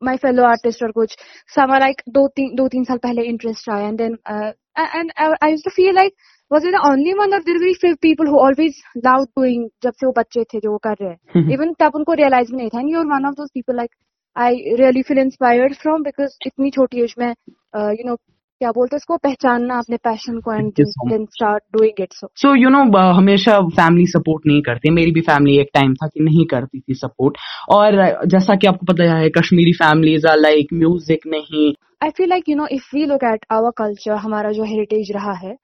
my 0.00 0.16
fellow 0.16 0.44
artists 0.50 0.82
or 0.82 0.92
कुछ, 0.92 1.16
some 1.56 1.70
are 1.70 1.80
like 1.80 2.02
दो 2.18 2.26
तीन 2.36 2.54
दो 2.56 2.68
तीन 2.68 2.84
साल 2.84 2.98
पहले 2.98 3.22
interest 3.32 3.68
आया, 3.68 3.88
and 3.88 3.98
then 3.98 4.16
uh, 4.26 4.52
and 4.76 5.12
I, 5.16 5.28
I 5.42 5.48
used 5.48 5.64
to 5.64 5.70
feel 5.70 5.94
like 5.94 6.12
was 6.50 6.64
it 6.64 6.74
the 6.76 6.82
only 6.88 7.14
one 7.14 7.32
or 7.32 7.40
there 7.44 7.54
were 7.54 7.64
very 7.66 7.74
few 7.74 7.96
people 7.96 8.26
who 8.26 8.38
always 8.38 8.80
loved 9.06 9.30
doing 9.40 9.68
जब 9.82 9.92
से 10.00 10.06
वो 10.06 10.12
बच्चे 10.18 10.44
थे 10.44 10.60
जो 10.60 10.72
वो 10.72 10.78
कर 10.88 10.96
रहे 11.00 11.10
हैं. 11.10 11.18
Hmm. 11.36 11.52
Even 11.56 11.74
तब 11.84 11.94
उनको 11.94 12.16
realize 12.22 12.50
भी 12.50 12.56
नहीं 12.56 12.68
था. 12.74 12.80
And 12.80 12.90
you're 12.90 13.06
one 13.14 13.30
of 13.30 13.36
those 13.36 13.50
people 13.58 13.76
like 13.82 13.94
I 14.36 14.74
really 14.76 15.02
feel 15.02 15.18
inspired 15.18 15.74
from 15.74 16.02
because 16.02 16.36
इतनी 16.46 16.70
छोटी 16.70 17.02
एज 17.02 17.14
में 17.18 17.28
यू 17.28 18.06
नो 18.06 18.16
क्या 18.64 18.70
बोलते 18.72 18.96
हैं 18.96 18.98
इसको 18.98 19.16
पहचानना 19.24 19.78
अपने 19.78 19.96
पैशन 20.04 20.38
को 20.40 20.52
and 20.52 20.72
then 21.08 21.24
start 21.32 21.62
doing 21.72 22.00
it 22.02 22.12
so 22.12 22.28
so 22.42 22.54
you 22.56 22.68
know 22.70 22.82
हमेशा 23.14 23.58
फैमिली 23.78 24.06
सपोर्ट 24.08 24.46
नहीं 24.46 24.60
करती। 24.68 24.90
मेरी 24.90 25.10
भी 25.12 25.20
फैमिली 25.22 25.56
एक 25.60 25.70
टाइम 25.74 25.94
था 25.94 26.06
कि 26.06 26.20
नहीं 26.24 26.44
करती 26.50 26.80
थी 26.80 26.94
सपोर्ट 26.94 27.36
और 27.72 27.96
जैसा 28.34 28.54
कि 28.54 28.66
आपको 28.66 28.86
पता 28.92 29.14
है 29.14 29.28
Kashmiri 29.30 29.72
families 29.80 30.26
are 30.26 30.38
like 30.38 30.72
music 30.74 31.26
नहीं। 31.26 31.72
I 32.02 32.10
feel 32.16 32.28
like 32.28 32.48
you 32.48 32.56
know 32.56 32.66
if 32.72 32.88
we 32.94 33.04
look 33.06 33.24
at 33.24 33.44
our 33.52 33.70
culture 33.78 34.14
हमारा 34.24 34.52
जो 34.52 34.64
हेरिटेज 34.70 35.12
रहा 35.14 35.32
है 35.42 35.54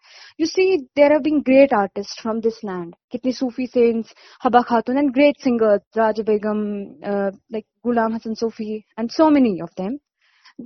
you 0.40 0.46
see 0.46 0.76
there 0.96 1.12
have 1.12 1.20
been 1.22 1.40
great 1.48 1.74
artist 1.74 2.20
from 2.20 2.40
this 2.40 2.60
land 2.64 2.92
कितनी 3.12 3.32
Sufi 3.32 3.66
saints 3.68 4.14
Habba 4.44 4.60
Khatoon 4.68 4.98
and 4.98 5.10
great 5.14 5.42
singers 5.44 5.98
Raj 5.98 6.20
Begum 6.28 6.62
like 7.06 7.64
Ghulam 7.84 8.14
Hassan 8.14 8.34
Sufi 8.44 8.76
and 8.76 9.10
so 9.10 9.30
many 9.30 9.58
of 9.62 9.82
them 9.82 9.98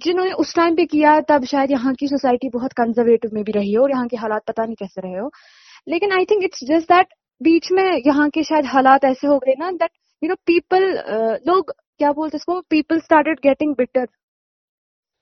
जिन्होंने 0.03 0.33
उस 0.43 0.55
time 0.57 0.75
पे 0.77 0.85
किया 0.87 1.19
तब 1.29 1.45
शायद 1.47 1.71
यहाँ 1.71 1.93
की 1.95 2.07
सोसाइटी 2.09 2.49
बहुत 2.51 2.73
कंजर्वेटिव 2.79 3.31
में 3.35 3.43
भी 3.45 3.53
रही 3.53 3.73
हो 3.73 3.83
और 3.83 3.91
यहाँ 3.91 4.07
के 4.09 4.17
हालात 4.17 4.43
पता 4.49 4.65
नहीं 4.65 4.75
कैसे 4.77 5.01
रहे 5.01 5.19
हो। 5.19 5.31
लेकिन 5.89 6.13
I 6.13 6.25
think 6.31 6.45
it's 6.45 6.65
just 6.65 6.93
that 6.93 7.15
बीच 7.41 7.71
में 7.73 7.85
यहाँ 8.07 8.29
के 8.31 8.43
शायद 8.45 8.67
हालात 8.67 9.05
ऐसे 9.05 9.27
हो 9.27 9.39
गए 9.39 9.55
ना 9.59 9.71
दैट 9.73 9.91
यू 10.23 10.29
नो 10.29 10.35
पीपल 10.47 10.85
लोग 11.49 11.73
क्या 11.99 12.13
बोलते 12.13 12.37
इसको? 12.37 12.61
पीपल 12.71 12.99
स्टार्टेड 13.01 13.39
गेटिंग 13.43 13.75
बिटर 13.79 14.07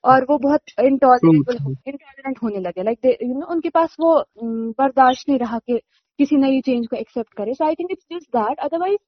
और 0.04 0.24
वो 0.30 0.38
बहुत 0.38 0.60
इंटॉलरेबल 0.80 1.56
इंटॉलरेंट 1.88 2.38
होने 2.42 2.60
लगे। 2.60 2.82
लाइक 2.82 3.06
यू 3.22 3.34
नो 3.34 3.46
उनके 3.52 3.68
पास 3.70 3.96
वो 4.00 4.14
mm, 4.18 4.72
बर्दाश्त 4.78 5.28
नहीं 5.28 5.38
रहा 5.38 5.58
कि 5.58 5.78
किसी 6.18 6.36
नई 6.36 6.60
चेंज 6.60 6.86
को 6.86 6.96
एक्सेप्ट 6.96 7.34
करे। 7.36 7.54
So 7.54 7.64
I 7.64 7.74
think 7.74 7.90
it's 7.90 8.04
just 8.12 8.28
that 8.36 8.58
otherwise 8.60 8.98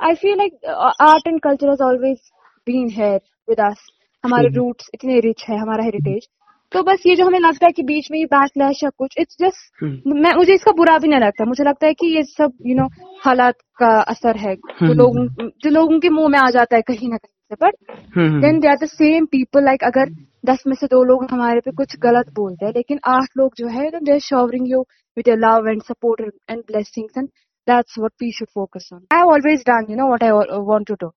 I 0.00 0.14
feel 0.22 0.36
like 0.38 0.64
art 1.02 1.26
and 1.28 1.40
culture 1.42 1.68
has 1.70 1.82
always 1.82 2.18
been 2.66 2.88
here 2.96 3.20
with 3.48 3.60
us 3.60 3.86
हमारे. 4.24 4.48
रूट्स 4.54 4.90
इतने 4.94 5.20
रिच 5.20 5.44
है 5.48 5.58
हमारा 5.58 5.84
हेरिटेज 5.84 6.28
तो 6.72 6.82
बस 6.82 7.02
ये 7.06 7.14
जो 7.16 7.24
हमें 7.26 7.38
लगता 7.38 7.66
है 7.66 7.72
कि 7.72 7.82
बीच 7.82 8.10
में 8.10 8.18
ये 8.18 8.24
बैकलैश 8.26 8.82
या 8.84 8.90
कुछ 8.98 9.14
इट्स 9.18 9.36
जस्ट 9.40 9.82
हम्म। 9.82 10.22
मैं 10.22 10.32
मुझे 10.36 10.54
इसका 10.54 10.72
बुरा 10.72 10.96
भी 10.98 11.08
नहीं 11.08 11.20
लगता। 11.20 11.44
मुझे 11.44 11.64
लगता 11.64 11.86
है 11.86 11.94
कि 11.94 12.06
ये 12.06 12.22
सब 12.22 12.52
यू 12.66 12.74
नो 12.76 12.86
हालात 13.24 13.54
का 13.78 13.90
असर 14.12 14.36
है। 14.36 14.54
जो 14.54 14.86
हम्म। 14.86 14.94
लोगों 14.94 15.48
जो 15.64 15.70
लोगों 15.70 15.98
के 16.00 16.08
मुँह 16.08 16.28
में 16.28 16.38
आ 16.38 16.48
जाता 16.50 16.76
है 16.76 16.82
कहीं 16.82 17.08
ना 17.08 17.16
कहीं 17.16 17.32
से। 17.50 17.66
But 17.66 17.74
hmm, 18.16 18.40
then 18.40 18.58
they 18.60 18.68
are 18.68 18.76
the 18.76 18.88
same 18.88 19.26
people 19.26 19.64
like 19.64 19.84
अगर 19.84 20.10
दस 20.46 20.64
में 20.66 20.74
से 20.74 20.86
दो 20.86 21.02
लोग 21.04 21.26
हमारे 21.30 21.60
पे 21.60 21.70
कुछ 21.70 21.96
गलत 22.02 22.32
बोलते 22.34 22.66
हैं 22.66 22.72
लेकिन 22.76 22.98
आठ 23.08 23.36
लोग 23.38 23.52
जो 23.58 23.68
है 23.68 23.90
there 23.90 24.18
showering 24.20 24.70
you 24.70 24.80
with 25.16 25.28
love 25.38 25.68
and 25.68 25.82
support 25.82 26.20
and 26.50 26.62
blessings 26.62 27.18
and 27.18 27.28
that's 27.66 27.98
what 27.98 28.12
we 28.22 28.32
should 28.32 28.48
focus 28.54 28.88
on 28.94 29.00
I 29.12 29.18
have 29.18 29.28
always 29.28 29.64
done 29.68 29.86
you 29.90 29.96
know 29.96 30.06
what 30.06 30.24
I 30.24 30.30
want 30.70 30.86
to 30.86 30.94
do 30.94 31.08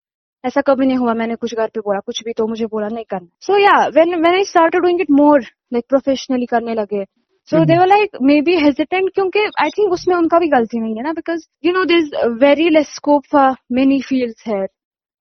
ऐसा 0.48 0.62
कभी 0.68 0.86
नहीं 0.86 0.98
हुआ 0.98 1.14
मैंने 1.14 1.36
कुछ 1.36 1.54
घर 1.56 1.68
पे 1.68 1.80
बोला 1.80 2.00
कुछ 2.00 2.24
भी 2.26 2.34
तो 2.34 2.48
मुझे 2.48 2.66
बोला 2.66 2.88
नहीं 2.88 3.06
करना। 3.10 3.28
सो 3.42 3.58
या 3.58 3.78
when 3.96 4.16
when 4.16 4.34
I 4.34 4.44
started 4.46 4.82
doing 4.82 5.02
it 5.02 5.12
more 5.14 5.42
like 5.74 5.86
professionally 5.90 6.46
करने 6.46 6.74
लगे। 6.76 7.04
So 7.50 7.64
they 7.66 7.78
were 7.78 7.88
like 7.88 8.18
maybe 8.42 8.56
hesitant 8.60 9.10
क्योंकि 9.16 9.46
आई 9.62 9.70
थिंक 9.78 9.92
उसमें 9.94 10.16
उनका 10.16 10.40
भी 10.40 10.48
गलती 10.50 10.80
नहीं 10.80 10.96
है 10.96 11.04
ना 11.04 11.14
because 11.14 11.46
you 11.66 11.74
know 11.74 11.84
this 11.92 12.10
very 12.42 12.70
less 12.70 12.94
scope 12.96 13.24
for 13.32 13.56
many 13.72 14.00
fields 14.02 14.48
है 14.48 14.66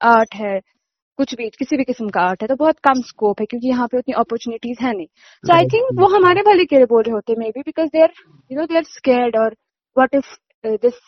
आर्ट 0.00 0.34
है 0.34 0.58
कुछ 1.18 1.34
भी 1.34 1.48
किसी 1.50 1.76
भी 1.76 1.84
किस्म 1.84 2.08
का 2.08 2.20
आर्ट 2.20 2.42
है 2.42 2.48
तो 2.48 2.54
बहुत 2.56 2.78
कम 2.84 3.00
स्कोप 3.02 3.40
है 3.40 3.46
क्योंकि 3.46 3.68
यहाँ 3.68 3.86
पे 3.88 3.98
उतनी 3.98 4.14
अपॉर्चुनिटीज़ 4.18 4.84
है 4.84 4.92
नहीं। 4.96 5.06
सो 5.44 5.54
आई 5.54 5.66
थिंक 5.74 6.00
वो 6.00 6.08
हमारे 6.16 6.42
भले 6.48 6.64
के 6.64 6.76
लिए 6.76 6.86
बोल 6.86 7.02
रहे 7.02 7.12
होते 7.12 7.34
maybe 7.50 7.60
because 7.60 7.88
they 7.88 8.02
are 8.02 8.12
you 8.50 8.58
know 8.60 8.66
they 8.66 8.76
are 8.76 8.84
scared 8.90 9.36
और 9.36 9.56
what 9.96 10.14
if 10.14 10.34
this 10.82 10.98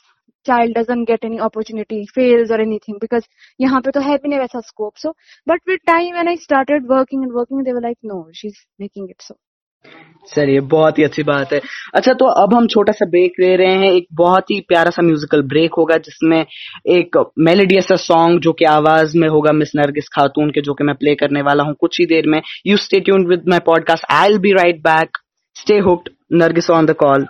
child 0.50 0.78
doesn't 0.80 1.10
get 1.10 1.26
any 1.30 1.42
opportunity, 1.48 2.04
fails 2.14 2.54
or 2.56 2.60
anything 2.66 3.02
because 3.02 3.28
यहाँ 3.60 3.80
पे 3.80 3.90
तो 3.90 4.00
है 4.10 4.16
भी 4.16 4.28
नहीं 4.28 4.40
वैसा 4.40 4.62
scope. 4.68 4.96
So, 5.04 5.12
but 5.52 5.68
with 5.72 5.84
time 5.90 6.22
when 6.22 6.32
I 6.32 6.38
started 6.46 6.88
working 6.94 7.28
and 7.28 7.36
working, 7.40 7.66
they 7.66 7.76
were 7.78 7.86
like, 7.90 8.00
no, 8.14 8.24
she's 8.40 8.64
making 8.84 9.12
it 9.14 9.28
so. 9.28 9.38
Sir 10.26 10.48
ये 10.50 10.60
बहुत 10.70 10.98
ही 10.98 11.04
अच्छी 11.04 11.22
बात 11.22 11.52
है। 11.52 11.60
अच्छा 11.94 12.12
तो 12.12 12.26
अब 12.42 12.54
हम 12.54 12.66
छोटा 12.66 12.92
सा 12.92 13.06
ब्रेक 13.10 13.34
ले 13.40 13.54
रहे 13.56 13.74
हैं। 13.82 13.92
एक 13.92 14.06
बहुत 14.20 14.50
ही 14.50 14.58
प्यारा 14.68 14.90
सा 14.90 15.02
म्यूजिकल 15.02 15.42
ब्रेक 15.52 15.74
होगा 15.78 15.96
जिसमें 16.06 16.38
एक 16.96 17.18
मेलोडियस 17.38 17.88
सा 17.88 17.96
सॉन्ग 18.04 18.40
जो 18.40 18.52
कि 18.52 18.64
आवाज़ 18.64 19.16
में 19.18 19.28
होगा 19.28 19.52
मिस 19.52 19.72
नरगिस 19.76 20.08
खातून 20.14 20.50
के 20.50 20.60
जो 20.60 20.74
कि 20.74 20.84
मैं 20.84 20.94
प्ले 20.94 21.14
करने 21.14 21.42
वाला 21.42 21.64
हूँ 21.64 21.74
कुछ 21.80 22.00
ही 22.00 22.06
देर 22.06 22.26
में। 22.26 22.40
You 22.66 22.76
stay 22.76 23.00
tuned 23.00 23.26
with 23.26 23.48
my 23.48 23.58
podcast 23.66 24.12
I 24.12 24.28
will 24.28 24.38
be 24.38 24.52
right 24.52 24.82
back 24.82 25.18
stay 25.56 25.78
hooked 25.88 26.10
Nargis 26.32 26.70
on 26.70 26.86
the 26.86 26.94
call 27.04 27.26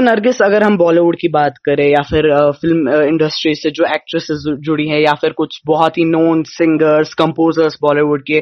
तो 0.00 0.04
नरगिस 0.04 0.40
अगर 0.42 0.62
हम 0.62 0.76
बॉलीवुड 0.76 1.16
की 1.20 1.28
बात 1.28 1.56
करें 1.64 1.84
या 1.84 2.02
फिर 2.02 2.26
फ़िल्म 2.60 2.92
इंडस्ट्री 3.02 3.54
से 3.54 3.70
जो 3.70 3.84
एक्ट्रेसेस 3.84 4.44
जुड़ी 4.60 4.88
हैं 4.88 5.00
या 5.00 5.12
फिर 5.14 5.32
कुछ 5.32 5.60
बहुत 5.66 5.98
ही 5.98 6.04
नोन 6.04 6.42
सिंगर्स 6.42 7.12
कंपोजर्स 7.14 7.76
बॉलीवुड 7.82 8.22
के 8.22 8.40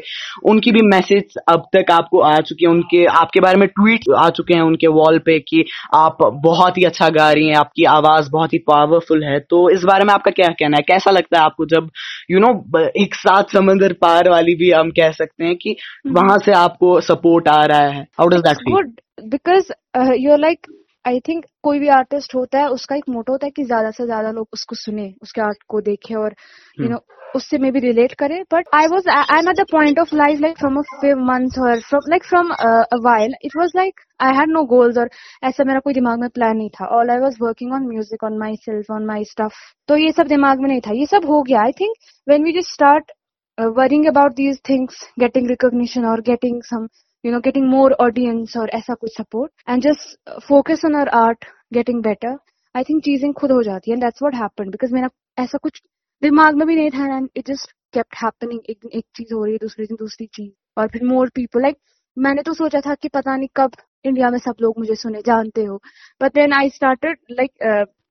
उनकी 0.49 0.71
भी 0.71 0.81
मैसेज 0.87 1.35
अब 1.49 1.65
तक 1.75 1.91
आपको 1.91 2.19
आ 2.19 2.35
चुकी 2.41 2.65
है। 2.65 2.71
उनके 2.71 3.03
आपके 3.13 3.39
बारे 3.39 3.59
में 3.59 3.67
ट्वीट 3.69 4.05
आ 4.17 4.29
चुके 4.29 4.53
हैं 4.53 4.61
उनके 4.61 4.87
वॉल 4.87 5.19
पे 5.25 5.37
कि 5.39 5.65
आप 5.95 6.17
बहुत 6.45 6.77
ही 6.77 6.83
अच्छा 6.83 7.09
गा 7.09 7.31
रही 7.31 7.47
हैं 7.47 7.55
आपकी 7.55 7.85
आवाज़ 7.95 8.29
बहुत 8.31 8.53
ही 8.53 8.59
पावरफुल 8.71 9.23
है। 9.23 9.39
तो 9.39 9.69
इस 9.69 9.83
बारे 9.83 10.05
में 10.05 10.13
आपका 10.13 10.31
क्या 10.31 10.53
कहना 10.53 10.77
है? 10.77 10.83
कैसा 10.87 11.11
लगता 11.11 11.39
है 11.39 11.45
आपको 11.45 11.65
जब 11.65 11.89
यू 12.31 12.39
you 12.39 12.47
नो 12.47 12.53
know, 12.53 12.87
एक 13.03 13.15
साथ 13.15 13.53
समंदर 13.53 13.93
पार 14.01 14.29
वाली 14.29 14.55
भी 14.55 14.71
हम 14.71 14.89
कह 14.91 15.11
सकते 15.11 15.45
हैं 15.45 15.55
कि 15.55 15.69
हम्म। 15.69 16.19
वहाँ 16.19 16.37
से 16.45 16.51
आपको 16.63 16.99
सपोर्ट 17.01 17.47
आ 17.47 17.63
रहा 17.65 17.87
है? 17.87 18.01
How 18.19 18.27
does 18.27 18.49
that 18.49 18.67
feel 18.67 18.91
because 19.29 19.71
you 20.17 20.31
are 20.31 20.39
like 20.39 20.67
I 21.09 21.19
think 21.27 21.45
कोई 21.63 21.79
भी 21.79 21.87
आर्टिस्ट 21.99 22.35
होता 22.35 22.59
है 22.59 22.67
उसका 22.71 22.95
एक 22.95 23.09
मोटो 23.09 23.31
होता 23.33 23.45
है 23.45 23.51
कि 23.51 23.63
ज़्यादा 23.63 23.91
से 23.91 24.05
ज़्यादा 24.05 24.31
लोग 24.31 24.47
उसको 24.53 24.75
सुने 24.75 25.13
उसके 25.23 25.41
आर्ट 25.41 25.63
को 25.69 25.81
देखे 25.83 26.15
और 26.15 26.35
यू 26.79 26.89
नो 26.89 26.95
hmm. 26.95 27.17
उससे 27.35 27.57
मे 27.57 27.69
भी 27.71 27.79
रिलेट 27.79 28.13
करे। 28.19 28.37
But 28.53 28.67
I 28.75 28.87
was 28.91 29.09
I 29.09 29.39
am 29.39 29.49
at 29.49 29.55
the 29.57 29.65
point 29.71 29.99
of 29.99 30.15
life 30.15 30.39
like 30.41 30.57
from 30.59 30.77
a 30.77 31.13
month 31.25 31.57
और 31.63 31.81
from 31.89 32.09
like 32.09 32.23
from 32.25 32.49
a 32.51 32.97
while 33.03 33.33
it 33.45 33.57
was 33.57 33.71
like 33.75 33.99
I 34.19 34.33
had 34.37 34.49
no 34.51 34.63
goals 34.71 34.97
और 34.97 35.09
ऐसा 35.49 35.63
मेरा 35.63 35.79
कोई 35.79 35.93
दिमाग 35.93 36.19
में 36.19 36.29
प्लान 36.29 36.57
नहीं 36.57 36.69
था। 36.79 36.85
All 36.97 37.09
I 37.09 37.19
was 37.19 37.37
working 37.41 37.73
on 37.73 37.85
music 37.87 38.23
on 38.23 38.37
myself 38.65 38.91
on 38.91 39.05
my 39.05 39.23
stuff 39.25 39.59
तो 39.89 39.97
ये 39.97 40.11
सब 40.11 40.27
दिमाग 40.27 40.59
में 40.61 40.67
नहीं 40.69 40.81
था। 40.87 40.93
ये 40.93 41.05
सब 41.05 41.25
हो 41.29 41.41
गया। 41.43 41.61
I 41.63 41.71
think 41.81 41.93
when 42.27 42.43
we 42.43 42.51
just 42.59 42.73
start 42.73 43.11
worrying 43.57 44.05
about 44.07 44.33
these 44.33 44.59
things 44.69 45.03
getting 45.19 45.47
recognition 45.49 46.05
और 46.05 46.21
getting 46.31 46.61
some 46.65 46.87
you 47.23 47.31
know, 47.31 47.41
getting 47.41 47.67
more 47.67 47.89
audience 47.99 48.55
or 48.55 48.67
ऐसा 48.71 48.93
कुछ 48.95 49.15
support 49.15 49.51
and 49.67 49.81
just 49.81 50.17
focus 50.43 50.85
on 50.85 50.95
our 50.95 51.09
art, 51.11 51.49
getting 51.71 52.01
better. 52.01 52.37
I 52.75 52.83
think 52.83 53.03
चीज़ें 53.03 53.31
खुद 53.33 53.51
हो 53.51 53.61
जाती 53.63 53.91
है 53.91 53.97
and 53.97 54.05
that's 54.05 54.21
what 54.21 54.35
happened 54.35 54.71
because 54.71 54.93
मेरा 54.93 55.09
ऐसा 55.37 55.57
कुछ 55.57 55.81
दिमाग 56.21 56.55
में 56.55 56.67
भी 56.67 56.75
नहीं 56.75 56.89
था 56.91 57.07
and 57.17 57.29
it 57.35 57.45
just 57.45 57.73
kept 57.93 58.19
happening 58.23 58.59
एक 58.69 58.77
दिन 58.77 58.97
एक 58.97 59.05
चीज़ 59.15 59.33
हो 59.33 59.43
रही 59.43 59.53
है 59.53 59.59
दूसरी 59.61 59.85
दिन 59.85 59.97
दूसरी 59.99 60.25
चीज़ 60.33 60.51
और 60.77 60.87
फिर 60.87 61.07
more 61.07 61.27
people 61.39 61.65
like 61.65 61.79
मैंने 62.17 62.41
तो 62.43 62.53
सोचा 62.53 62.79
था 62.81 62.93
कि 62.95 63.09
पता 63.09 63.35
नहीं 63.35 63.47
कब 63.55 63.71
इंडिया 64.05 64.29
में 64.29 64.37
सब 64.39 64.55
लोग 64.61 64.79
मुझे 64.79 64.95
सुने 64.95 65.21
जानते 65.25 65.63
हो 65.63 65.77
but 66.21 66.33
then 66.35 66.53
I 66.53 66.69
started 66.69 67.17
like 67.31 67.51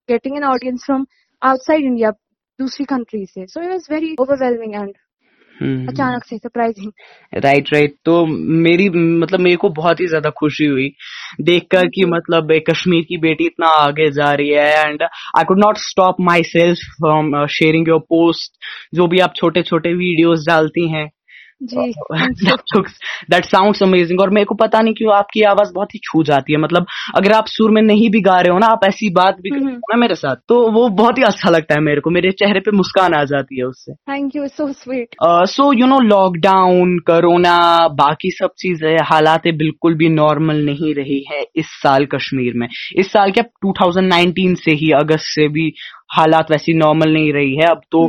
getting 0.08 0.36
an 0.36 0.44
audience 0.44 0.84
from 0.84 1.06
outside 1.42 1.84
India 1.84 2.10
दूसरी 2.58 2.84
कंट्री 2.84 3.24
से 3.26 3.46
so 3.46 3.62
it 3.62 3.68
was 3.70 3.86
very 3.90 4.14
overwhelming 4.20 4.74
and 4.74 4.80
hmm. 4.80 5.07
अचानक 5.60 6.24
से 6.24 6.36
सरप्राइजिंग 6.38 7.40
राइट 7.44 7.72
राइट 7.72 7.94
तो 8.04 8.24
मेरी 8.58 8.88
मतलब 8.90 9.40
मेरे 9.40 9.56
को 9.56 9.68
बहुत 9.68 10.00
ही 10.00 10.06
ज़्यादा 10.06 10.30
खुशी 10.30 10.66
हुई। 10.66 10.88
देखकर 11.40 11.86
कि 11.86 12.04
मतलब 12.04 12.52
कश्मीर 12.70 13.04
की 13.08 13.16
बेटी 13.18 13.46
इतना 13.46 13.68
आगे 13.78 14.10
जा 14.10 14.32
रही 14.32 14.48
है 14.48 14.88
and 14.88 15.02
I 15.02 15.44
could 15.44 15.58
not 15.58 15.78
stop 15.78 16.16
myself 16.42 16.78
from 16.96 17.46
sharing 17.50 17.88
your 17.88 18.00
post 18.10 18.52
जो 18.94 19.06
भी 19.06 19.18
आप 19.18 19.34
छोटे 19.36 19.62
छोटे 19.62 19.94
वीडियोस 19.94 20.46
डालती 20.46 20.88
हैं। 20.88 21.08
दैट 21.62 23.44
साउंड 23.44 23.82
अमेजिंग 23.82 24.20
और 24.20 24.30
मेरे 24.30 24.44
को 24.44 24.54
पता 24.54 24.80
नहीं 24.80 24.94
क्यों 24.94 25.12
आपकी 25.14 25.42
आवाज़ 25.44 25.72
बहुत 25.74 25.94
ही 25.94 26.00
छू 26.04 26.22
जाती 26.24 26.52
है। 26.52 26.58
मतलब 26.58 26.86
अगर 27.16 27.32
आप 27.32 27.46
सुर 27.48 27.70
में 27.70 27.80
नहीं 27.82 28.10
भी 28.10 28.20
गा 28.20 28.36
रहे 28.36 28.52
हो 28.52 28.58
ना 28.58 28.66
आप 28.66 28.84
ऐसी 28.84 29.10
बात 29.10 29.36
भी 29.40 29.50
करते 29.50 29.64
हो 29.64 29.70
ना 29.70 29.96
मेरे 29.96 30.14
साथ 30.14 30.36
तो 30.48 30.60
वो 30.70 30.88
बहुत 30.88 31.18
ही 31.18 31.22
अच्छा 31.22 31.50
लगता 31.50 31.74
है 31.74 31.80
मेरे 31.80 32.00
को। 32.00 32.10
मेरे 32.10 32.30
चेहरे 32.32 32.60
पे 32.60 32.70
मुस्कान 32.70 33.14
आ 33.14 33.24
जाती 33.24 33.58
है 33.58 33.64
उससे। 33.64 33.92
Thank 33.92 34.36
you 34.36 34.46
so 34.48 34.72
sweet 34.72 35.16
so 35.22 35.72
you 35.72 35.86
know 35.86 35.98
lockdown 36.00 36.98
corona 37.06 37.56
बाकी 37.94 38.30
सब 38.30 38.50
चीज़ें 38.58 38.96
हालात 39.04 39.46
बिल्कुल 39.48 39.94
भी 39.94 40.08
नॉर्मल 40.08 40.64
नहीं 40.64 40.94
रही 40.94 41.24
है 41.30 41.44
इस 41.56 41.66
साल 41.82 42.06
कश्मीर 42.06 42.52
में। 42.56 42.68
इस 42.96 43.12
साल 43.12 43.30
क्या 43.30 43.44
2019 43.64 44.56
से 44.56 44.72
ही 44.72 44.90
अगस्त 44.92 45.26
से 45.26 45.48
भी 45.48 45.72
हालात 46.12 46.50
वैसी 46.50 46.72
नॉर्मल 46.74 47.12
नहीं 47.12 47.32
रही 47.32 47.54
है। 47.54 47.66
अब 47.66 47.80
तो 47.92 48.08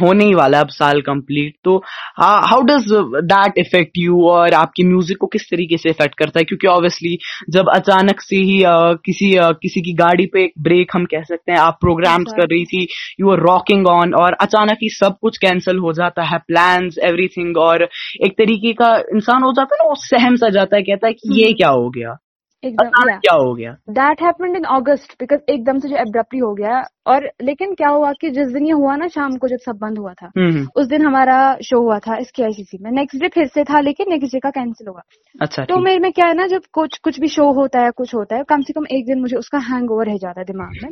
होने 0.00 0.24
ही 0.24 0.34
वाला 0.34 0.60
अब 0.60 0.68
साल 0.68 1.00
कंप्लीट। 1.00 1.54
तो 1.64 1.76
how 2.18 2.62
does 2.62 2.86
that 3.24 3.58
effect 3.58 3.98
you 3.98 4.22
और 4.28 4.54
आपकी 4.54 4.84
म्यूज़िक 4.84 5.18
को 5.18 5.26
किस 5.26 5.42
तरीके 5.50 5.76
से 5.76 5.90
इफ़ेक्ट 5.90 6.18
करता 6.18 6.40
है? 6.40 6.44
क्योंकि 6.44 6.66
ऑब्वियसली 6.66 7.18
जब 7.50 7.68
अचानक 7.74 8.20
से 8.20 8.36
ही 8.36 8.58
uh, 8.60 8.96
किसी 9.04 9.32
uh, 9.32 9.54
किसी 9.62 9.80
की 9.80 9.92
गाड़ी 9.92 10.26
पे 10.26 10.42
एक 10.44 10.52
ब्रेक 10.58 10.90
हम 10.94 11.04
कह 11.04 11.22
सकते 11.22 11.52
हैं 11.52 11.58
आप 11.58 11.78
प्रोग्राम्स 11.80 12.32
कर 12.32 12.48
रही 12.48 12.64
थी 12.64 12.86
यू 13.20 13.30
आर 13.30 13.38
रॉकिंग 13.38 13.86
ऑन 13.86 14.14
और 14.14 14.32
अचानक 14.32 14.78
ही 14.82 14.88
सब 14.88 15.16
कुछ 15.20 15.38
कैंसिल 15.38 15.78
हो 15.78 15.92
जाता 15.92 16.22
है 16.22 16.38
प्लान्स 16.38 16.98
एवरीथिंग 16.98 17.56
और 17.56 17.88
एक 18.24 18.32
तरीके 18.38 18.72
का 18.72 18.96
इंसान 19.14 19.42
हो 19.42 19.52
जाता 19.52 19.74
है 19.74 19.84
ना 19.84 19.88
वो 19.88 19.94
सहम 19.94 20.36
सा 20.36 20.48
जाता 20.48 20.76
है 20.76 20.82
कहता 20.82 21.06
है 21.06 21.12
कि 21.12 21.42
ये 21.42 21.52
क्या 21.52 21.68
हो 21.68 21.90
गया? 21.90 22.16
एकदम 22.64 22.88
क्या 23.18 23.34
हो 23.34 23.54
गया? 23.54 23.72
That 23.90 24.22
happened 24.22 24.56
in 24.56 24.64
August 24.76 25.16
because 25.20 25.40
एकदम 25.52 25.78
से 25.78 25.88
जो 25.88 25.96
एब्रप्टली 25.96 26.40
हो 26.40 26.52
गया 26.54 26.82
और 27.06 27.28
लेकिन 27.42 27.74
क्या 27.74 27.88
हुआ 27.88 28.12
कि 28.20 28.30
जिस 28.30 28.48
दिन 28.48 28.66
ये 28.66 28.72
हुआ 28.72 28.94
ना 28.96 29.06
शाम 29.08 29.36
को 29.36 29.48
जब 29.48 29.58
सब 29.64 29.78
बंद 29.78 29.98
हुआ 29.98 30.12
था 30.12 30.26
हम्म, 30.26 30.50
हम्म। 30.50 30.68
उस 30.76 30.86
दिन 30.86 31.06
हमारा 31.06 31.36
शो 31.62 31.80
हुआ 31.80 31.98
था 31.98 32.16
इसके 32.16 32.42
आईसीसी 32.42 32.78
में। 32.82 32.90
नेक्स्ट 32.90 33.20
डे 33.22 33.28
फिर 33.28 33.46
से 33.46 33.64
था 33.64 33.80
लेकिन 33.80 34.10
नेक्स्ट 34.10 34.32
डे 34.32 34.40
का 34.40 34.50
कैंसिल 34.50 34.88
हुआ। 34.88 35.00
अच्छा 35.40 35.64
तो 35.64 35.78
मेरे 35.80 35.98
में 35.98 36.10
क्या 36.12 36.26
है 36.26 36.34
ना 36.34 36.46
जब 36.46 36.62
कुछ 36.72 36.98
कुछ 36.98 37.20
भी 37.20 37.28
शो 37.28 37.50
होता 37.52 37.80
है 37.80 37.90
कुछ 37.90 38.14
होता 38.14 38.36
है 38.36 38.44
कम 38.48 38.62
से 38.62 38.72
कम 38.72 38.86
एक 38.90 39.06
दिन 39.06 39.20
मुझे 39.20 39.36
उसका 39.36 39.58
हैंग 39.58 39.90
ओवर 39.90 40.06
रह 40.06 40.16
जाता 40.16 40.40
है 40.40 40.44
दिमाग 40.44 40.78
में। 40.84 40.90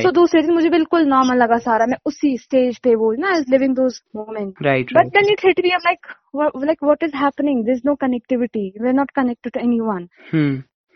तो 0.02 0.10
दूसरे 0.10 0.42
दिन 0.42 0.54
मुझे 0.54 0.70
बिल्कुल 0.70 1.06
नॉर्मल 1.06 1.42
लगा 1.42 1.58
सारा 1.58 1.86
मैं 1.86 1.98
उसी 2.06 2.36
स्टेज 2.36 2.78
पे 2.78 2.94
वो 2.94 3.12
ना 3.20 3.36
is 3.36 3.50
living 3.50 3.74
those 3.74 4.00
moment 4.16 4.54
but 4.98 5.12
then 5.16 5.32
it 5.32 5.46
hit 5.46 5.60
me 5.64 5.70
am 5.70 5.80
like 5.84 6.06
like 6.64 6.84
what 6.84 7.02
is 7.02 7.16
happening 7.16 7.64
this 7.64 7.80
no 7.86 7.94
connectivity 7.94 8.68
we 8.80 8.88
are 8.88 8.94
not 8.94 9.10
connected 9.16 9.52
to 9.52 9.60
anyone. 9.80 10.06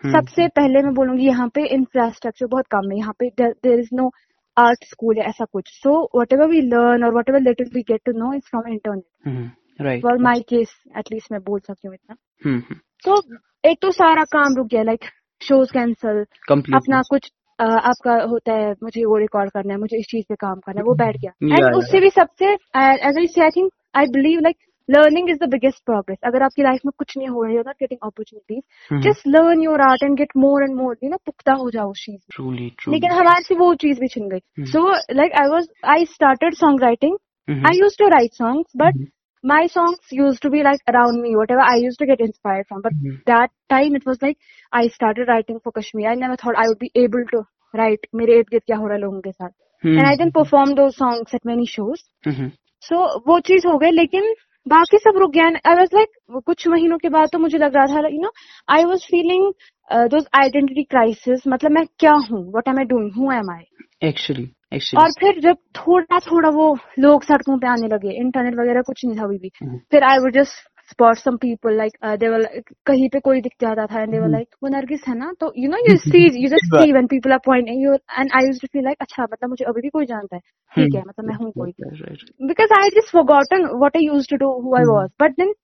सबसे 0.04 0.46
पहले 0.56 0.82
मैं 0.82 0.92
बोलूँगी 0.94 1.26
यहाँ 1.26 1.48
पे 1.54 1.64
इंफ्रास्ट्रक्चर 1.74 2.46
बहुत 2.46 2.66
कम 2.70 2.90
है। 2.90 2.98
यहाँ 2.98 3.14
पे 3.18 3.28
there 3.40 3.78
is 3.78 3.88
no 3.94 4.10
art 4.56 4.84
school 4.84 5.18
ऐसा 5.20 5.44
कुछ। 5.44 5.70
So 5.74 5.92
what 6.16 6.32
ever 6.32 6.48
we 6.48 6.60
learn 6.64 7.04
और 7.04 7.14
whatever 7.30 7.40
little 7.40 7.70
we 7.74 7.82
get 7.88 8.00
to 8.06 8.12
know 8.18 8.32
is 8.34 8.42
from 8.50 8.68
internet 8.72 10.02
for 10.02 10.18
my 10.22 10.40
case 10.48 10.74
at least 10.98 11.32
मैं 11.32 11.40
बोल 11.42 11.60
सकती 11.60 11.88
हूँ 11.88 11.94
इतना। 11.94 12.14
तो 12.14 12.48
हम्म, 12.48 12.62
हम्म। 12.68 13.70
एक 13.70 13.78
तो 13.82 13.90
सारा 13.90 14.24
काम 14.32 14.54
रुक 14.56 14.66
गया 14.66 14.82
लाइक 14.82 15.04
शोज़ 15.40 15.72
कैंसल 15.72 16.24
अपना 16.50 17.02
कुछ 17.10 17.30
uh, 17.58 17.78
आपका 17.80 18.14
होता 18.30 18.52
है 18.52 18.70
मुझे 18.82 19.04
वो 19.04 19.16
रिकॉर्ड 19.18 19.50
करना 19.50 19.72
है 19.72 19.78
मुझे 19.80 19.98
इस 19.98 20.06
चीज़ 20.06 20.24
पे 20.28 20.34
काम 20.36 20.58
करना 20.60 20.80
है 20.80 20.84
वो 20.84 20.94
बैठ 20.94 21.16
गया। 21.16 21.32
एंड 21.56 21.74
उससे 21.76 22.00
भी 22.00 22.10
सबसे 22.10 22.52
as 22.52 23.18
I 23.18 23.26
I 23.42 23.50
think 23.56 23.70
I 23.96 24.06
believe 24.12 24.40
like 24.40 24.56
Learning 24.89 25.29
is 25.29 25.37
the 25.41 25.49
biggest 25.49 25.83
progress 25.85 26.17
अगर 26.25 26.43
आपकी 26.43 26.63
लाइफ 26.63 26.81
में 26.85 26.91
कुछ 26.97 27.17
नहीं 27.17 27.27
हो 27.27 27.43
रहा 27.43 27.53
है 27.53 27.63
not 27.67 27.75
getting 27.79 27.99
opportunities 28.03 29.01
just 29.07 29.27
learn 29.35 29.63
your 29.63 29.81
art 29.81 30.03
and 30.03 30.17
get 30.17 30.37
more 30.37 30.63
and 30.63 30.75
more 30.77 30.97
you 31.03 31.09
know 31.09 31.17
पुख्ता 31.25 31.53
हो 31.63 31.69
जाओ 31.71 31.91
उस 31.91 32.05
चीज 32.05 32.89
लेकिन 32.89 33.11
हमारे 33.11 33.43
से 33.43 33.55
वो 33.55 33.73
चीज 33.85 33.99
भी 33.99 34.07
छिन 34.15 34.29
गई 34.29 34.65
so 34.75 34.89
like 35.21 35.41
I 35.41 35.49
was 35.49 35.67
I 35.95 36.05
started 36.13 36.55
song 36.63 36.83
writing 36.83 37.17
I 37.49 37.79
use 37.79 37.97
to 37.99 38.07
write 38.17 38.43
songs 38.43 38.71
but 38.77 39.05
my 39.43 39.67
songs 39.67 40.11
used 40.11 40.41
to 40.41 40.49
be 40.49 40.63
like 40.63 40.79
around 40.89 41.21
me, 41.21 41.35
whatever 41.35 41.59
I 41.61 41.75
used 41.75 41.99
to 41.99 42.05
get 42.05 42.21
inspired 42.21 42.65
from. 42.67 42.81
But 42.81 42.93
mm-hmm. 42.93 43.17
that 43.25 43.49
time 43.69 43.95
it 43.95 44.05
was 44.05 44.21
like 44.21 44.37
I 44.71 44.87
started 44.87 45.27
writing 45.27 45.59
for 45.63 45.73
Kashmir. 45.73 46.09
I 46.09 46.15
never 46.15 46.37
thought 46.37 46.55
I 46.57 46.67
would 46.69 46.79
be 46.79 46.91
able 46.95 47.25
to 47.33 47.43
write 47.73 48.07
मेरे 48.15 48.37
इर्द 48.37 48.47
गिर्द 48.51 48.63
क्या 48.65 48.77
हो 48.77 48.87
रहा 48.87 48.95
है 48.95 49.01
लोगों 49.01 49.19
के 49.21 49.31
साथ. 49.31 49.49
Mm-hmm. 49.49 49.99
And 49.99 50.07
I 50.07 50.15
then 50.21 50.31
performed 50.31 50.77
those 50.77 50.95
songs 50.95 51.35
at 51.39 51.45
many 51.45 51.67
shows. 51.73 52.03
Mm-hmm. 52.27 52.49
So 52.83 53.03
वो 53.27 53.39
चीज 53.51 53.65
हो 53.65 53.77
गई 53.77 53.91
लेकिन 53.91 54.33
बाकी 54.68 54.98
सब 54.98 55.18
रुक 55.18 55.32
गया 55.32 55.46
आई 55.66 55.74
वॉज़ 55.74 55.94
लाइक 55.94 56.42
कुछ 56.46 56.68
महीनों 56.68 56.98
के 56.98 57.08
बाद 57.08 57.28
तो 57.32 57.38
मुझे 57.38 57.58
लग 57.58 57.76
रहा 57.76 57.86
था 57.86 58.08
you 58.08 58.20
know 58.20 58.30
I 58.68 58.84
was 58.84 59.06
feeling 59.06 59.52
those 59.92 60.26
identity 60.34 60.82
crisis 60.82 61.40
मतलब 61.48 61.70
मैं 61.70 61.84
क्या 61.98 62.12
हूँ? 62.12 62.52
What 62.56 62.68
am 62.68 62.78
I 62.78 62.84
doing 62.84 63.10
who 63.18 63.32
am 63.32 63.50
I 63.50 64.08
actually 64.08 64.48
और 64.98 65.10
फिर 65.20 65.40
जब 65.40 65.56
थोड़ा 65.76 66.18
थोड़ा 66.18 66.48
वो 66.48 66.78
लोग 66.98 67.22
सड़कों 67.24 67.58
पे 67.58 67.66
आने 67.66 67.88
लगे 67.88 68.16
इंटरनेट 68.20 68.54
वगैरह 68.54 68.82
कुछ 68.82 69.04
नहीं 69.04 69.18
था 69.18 69.24
अभी 69.24 69.38
भी 69.38 69.48
mm-hmm. 69.48 69.90
फिर 69.90 70.04
I 70.04 70.18
would 70.18 70.32
just 70.32 70.77
spot 70.90 71.18
some 71.18 71.38
people 71.38 71.76
like 71.76 71.96
uh, 72.02 72.16
they 72.16 72.28
were 72.32 72.40
like 72.42 72.70
कहीं 72.86 73.08
पे 73.14 73.20
कोई 73.28 73.40
दिख 73.46 73.52
जाता 73.60 73.86
था 73.92 74.02
and 74.04 74.14
they 74.14 74.20
were 74.24 74.30
like 74.34 74.48
वो 74.62 74.68
नरगिस 74.74 75.02
है 75.08 75.16
ना 75.18 75.32
तो 75.40 75.52
you 75.62 75.70
know 75.72 75.80
you 75.88 75.96
see 76.04 76.22
you 76.42 76.50
just 76.54 76.76
see 76.76 76.92
when 76.96 77.10
people 77.12 77.36
are 77.36 77.42
pointing 77.48 77.82
you 77.86 77.96
and 78.22 78.36
I 78.40 78.42
used 78.48 78.64
to 78.66 78.70
feel 78.76 78.86
like 78.88 79.06
अच्छा 79.06 79.26
मतलब 79.32 79.50
मुझे 79.50 79.64
अभी 79.72 79.82
भी 79.86 79.88
कोई 79.98 80.06
जानता 80.12 80.36
है 80.36 80.42
ठीक 80.76 80.94
है 80.94 81.02
मतलब 81.08 81.28
मैं 81.28 81.36
हूँ 81.42 81.52
कोई 81.58 81.72
because 82.52 82.74
I 82.80 82.82
just 82.98 83.14
forgotten 83.18 83.68
what 83.84 84.00
I 84.02 84.04
used 84.06 84.34
to 84.34 84.40
do 84.44 84.50
who 84.64 84.74
I 84.82 84.84
was 84.94 85.14
but 85.24 85.38
then 85.42 85.54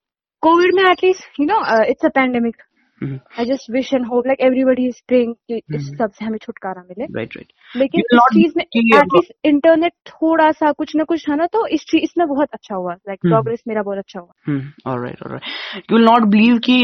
COVID 0.42 0.78
में 0.78 0.84
at 0.92 1.08
least 1.08 1.42
you 1.42 1.50
know 1.52 1.60
uh, 1.74 1.82
it's 1.94 2.10
a 2.10 2.14
pandemic 2.20 2.64
I 3.02 3.44
just 3.44 3.70
wish 3.72 3.92
and 3.94 4.06
hope 4.06 4.26
like 4.26 4.40
everybody 4.40 4.86
is 4.86 5.00
praying 5.08 5.32
कि 5.34 5.56
इस 5.56 5.62
mm-hmm. 5.74 5.98
सबसे 5.98 6.24
हमें 6.24 6.38
छुटकारा 6.38 6.80
मिले। 6.80 7.04
Right 7.14 7.36
right 7.36 7.52
लेकिन 7.74 8.02
इस 8.12 8.20
चीज़ 8.34 8.52
में 8.56 8.64
एटलीस्ट 8.64 9.32
इंटरनेट 9.44 9.92
थोड़ा 10.08 10.50
सा 10.52 10.70
कुछ 10.72 10.94
ना 10.96 11.04
कुछ 11.04 11.28
है 11.30 11.36
ना 11.36 11.46
तो 11.52 11.66
इस 11.68 11.84
चीज़ 11.90 12.02
इसमें 12.02 12.26
बहुत 12.28 12.48
अच्छा 12.52 12.74
हुआ। 12.74 12.92
Like 12.92 13.18
progress 13.20 13.58
hmm. 13.58 13.68
मेरा 13.68 13.82
बहुत 13.82 13.98
अच्छा 13.98 14.20
हुआ। 14.20 14.92
Alright 14.92 15.22
alright 15.22 15.90
you 15.90 15.96
will 15.96 16.06
not 16.06 16.28
believe 16.30 16.58
कि 16.64 16.76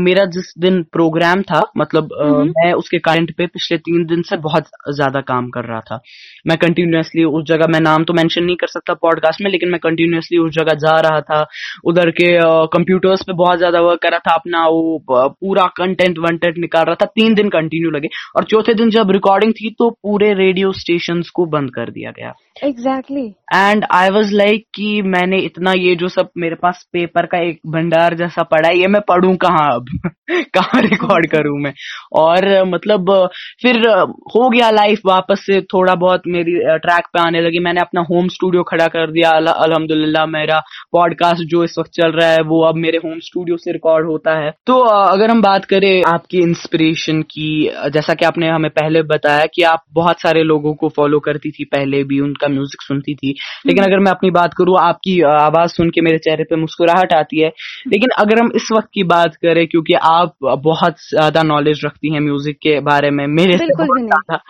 मेरा 0.00 0.24
जिस 0.34 0.52
दिन 0.58 0.82
प्रोग्राम 0.92 1.42
था 1.44 1.62
मतलब 1.76 2.08
mm-hmm. 2.14 2.52
मैं 2.56 2.72
उसके 2.74 2.98
करंट 3.00 3.34
पे 3.36 3.46
पिछले 3.48 3.78
तीन 3.80 4.04
दिन 4.06 4.22
से 4.22 4.36
बहुत 4.44 4.68
ज़्यादा 4.90 5.20
काम 5.22 5.48
कर 5.50 5.64
रहा 5.64 5.80
था। 5.80 6.00
मैं 6.46 6.56
कंटिन्यूसली 6.58 7.24
उस 7.24 7.44
जगह 7.44 7.72
मैं 7.72 7.80
नाम 7.80 8.04
तो 8.04 8.12
मेंशन 8.12 8.44
नहीं 8.44 8.56
कर 8.56 8.66
सकता 8.66 8.94
पॉडकास्ट 9.02 9.42
में 9.42 9.50
लेकिन 9.50 9.70
मैं 9.70 9.80
कंटिन्यूसली 9.80 10.38
उस 10.38 10.52
जगह 10.54 10.74
जा 10.78 10.98
रहा 11.00 11.20
था। 11.22 11.44
उधर 11.84 12.10
के 12.12 12.32
कंप्यूटर्स 12.74 13.22
पे 13.22 13.32
बहुत 13.34 13.58
ज़्यादा 13.58 13.80
वर्क 13.80 14.00
कर 14.02 14.10
रहा 14.10 14.18
था 14.20 14.34
अपना 14.34 14.66
वो 14.66 14.98
पूरा 15.10 15.53
कंटेंट 15.62 16.18
वंटेंट 16.18 16.58
निकाल 16.58 16.84
रहा 16.84 16.94
था, 16.94 17.06
तीन 17.06 17.34
दिन 17.34 17.48
कंटिन्यू 17.48 17.90
लगे। 17.90 18.08
और 18.36 18.44
चौथे 18.44 18.74
दिन 18.74 18.90
जब 18.90 19.10
रिकॉर्डिंग 19.10 19.52
थी 19.52 19.74
तो 19.78 19.90
पूरे 19.90 20.32
रेडियो 20.34 20.72
स्टेशन 20.72 21.22
को 21.34 21.44
बंद 21.46 21.70
कर 21.70 21.90
दिया 21.90 22.10
गया। 22.10 22.32
Exactly 22.62 23.34
and 23.54 23.84
I 23.92 24.08
was 24.10 24.34
like 24.34 24.64
कि 24.74 25.02
मैंने 25.02 25.38
इतना 25.38 25.72
ये 25.72 25.96
जो 25.96 26.08
सब 26.08 26.28
मेरे 26.38 26.54
पास 26.54 26.86
पेपर 26.92 27.26
का 27.26 27.38
एक 27.38 27.60
भंडार 27.66 28.14
जैसा 28.14 28.42
पड़ा 28.42 28.68
है, 28.68 28.78
ये 28.78 28.86
मैं 28.86 29.02
पढ़ू 29.08 29.36
कहाँ 29.36 29.74
अब? 29.74 29.86
कहाँ 30.30 30.82
रिकॉर्ड 30.82 31.26
करूँ 31.26 31.60
मैं? 31.60 31.72
और 32.12 32.64
मतलब 32.64 33.28
फिर 33.62 33.88
हो 34.36 34.50
गया 34.50 34.70
लाइफ 34.70 35.00
वापस 35.06 35.40
से 35.46 35.60
थोड़ा 35.60 35.94
बहुत 35.94 36.22
मेरी 36.26 36.52
ट्रैक 36.78 37.06
पे 37.06 37.20
आने 37.20 37.40
लगी। 37.40 37.58
मैंने 37.58 37.80
अपना 37.80 38.00
होम 38.00 38.28
स्टूडियो 38.28 38.62
खड़ा 38.62 38.86
कर 38.86 39.10
दिया। 39.10 39.30
अल्हम्दुलिल्लाह, 39.30 40.26
मेरा 40.26 40.60
पॉडकास्ट 40.92 41.42
जो 41.42 41.64
इस 41.64 41.74
वक्त 41.78 41.90
चल 41.90 42.12
रहा 42.12 42.28
है, 42.28 42.40
वो 42.40 42.62
अब 42.62 42.74
मेरे 42.74 42.98
होम 42.98 43.18
स्टूडियो 43.18 43.56
से 43.56 43.72
रिकॉर्ड 43.72 44.06
होता 44.06 44.44
है। 44.44 44.50
तो 44.66 44.78
अगर 44.80 45.30
हम 45.30 45.42
बात 45.42 45.64
करें 45.64 46.02
आपकी 46.06 46.38
इंस्पिरेशन 46.38 47.22
की, 47.22 47.70
जैसा 47.92 48.14
कि 48.14 48.24
आपने 48.24 48.48
हमें 48.48 48.70
पहले 48.70 49.02
बताया 49.02 49.46
कि 49.54 49.62
आप 49.62 49.84
बहुत 49.92 50.20
सारे 50.20 50.42
लोगों 50.42 50.74
को 50.74 50.88
फॉलो 50.88 51.20
करती 51.20 51.50
थी, 51.50 51.64
पहले 51.64 52.04
भी 52.04 52.20
उनका 52.20 52.43
म्यूज़िक 52.48 52.82
सुनती 52.82 53.14
थी। 53.14 53.34
लेकिन 53.66 53.82
हम्म। 53.82 53.92
अगर 53.92 54.02
मैं 54.04 54.10
अपनी 54.12 54.30
बात 54.30 54.54
करूँ 54.54 54.76
आपकी 54.80 55.20
आवाज़ 55.30 55.70
सुन 55.70 55.90
के 55.90 56.00
मेरे 56.00 56.18
चेहरे 56.18 56.44
पे 56.44 56.56
मुस्कुराहट 56.56 57.12
आती 57.12 57.40
है। 57.40 57.48
लेकिन 57.88 58.10
अगर 58.18 58.38
हम 58.40 58.50
इस 58.56 58.68
वक्त 58.72 58.88
की 58.94 59.02
बात 59.04 59.34
करें 59.36 59.66
क्योंकि 59.66 59.94
आप 60.04 60.34
बहुत 60.64 60.96
ज़्यादा 61.10 61.42
नॉलेज 61.44 61.80
रखती 61.84 62.12
हैं 62.14 62.20
म्यूज़िक 62.20 62.56
के 62.62 62.78
बारे 62.82 63.10
में 63.10 63.26
मेरे 63.28 63.58
से 63.58 63.66
बहुत 63.76 64.00
ज़्यादा 64.00 64.40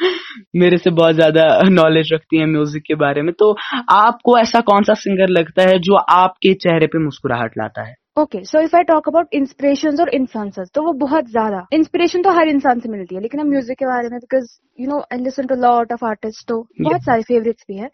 मेरे 0.56 0.78
से 0.78 0.90
बहुत 0.92 1.14
ज़्यादा 1.14 1.46
नॉलेज 1.70 2.12
रखती 2.12 2.38
हैं 2.38 2.46
म्यूज़िक 2.46 2.82
के 2.86 2.94
बारे 2.96 3.22
में। 3.22 3.32
तो 3.38 3.50
आपको 3.92 4.38
ऐसा 4.38 4.60
कौन 4.62 4.82
सा 4.82 4.94
सिंगर 4.96 5.28
लगता 5.30 5.62
है 5.62 5.78
जो 5.80 5.94
आपके 6.12 6.54
चेहरे 6.56 6.86
पे 6.86 7.04
मुस्कुराहट 7.04 7.58
लाता 7.58 7.86
है? 7.88 7.94
Okay 8.16 8.42
so 8.44 8.60
if 8.62 8.74
I 8.76 8.82
talk 8.88 9.08
about 9.08 9.32
inspiration 9.34 10.00
और 10.00 10.08
इन्फ्लुएंसर्स 10.14 10.68
तो 10.74 10.82
वो 10.82 10.92
बहुत 10.98 11.30
ज़्यादा। 11.30 11.66
इंस्पिरेशन 11.72 12.22
तो 12.22 12.30
हर 12.32 12.48
इंसान 12.48 12.80
से 12.80 12.88
मिलती 12.88 13.14
है 13.14 13.20
लेकिन 13.22 13.40
हम 13.40 13.48
म्यूज़िक 13.50 13.78
के 13.78 13.86
बारे 13.86 14.08
में 14.08 14.18
because 14.18 14.46
you 14.80 14.86
know 14.88 14.98
I 15.12 15.18
listen 15.22 15.46
to 15.46 15.54
lot 15.62 15.92
of 15.92 16.04
artist 16.06 16.48
तो 16.48 16.60
बहुत 16.80 17.04
सारे 17.04 17.22
फेवरेट्स 17.22 17.64
भी 17.68 17.76
है। 17.78 17.88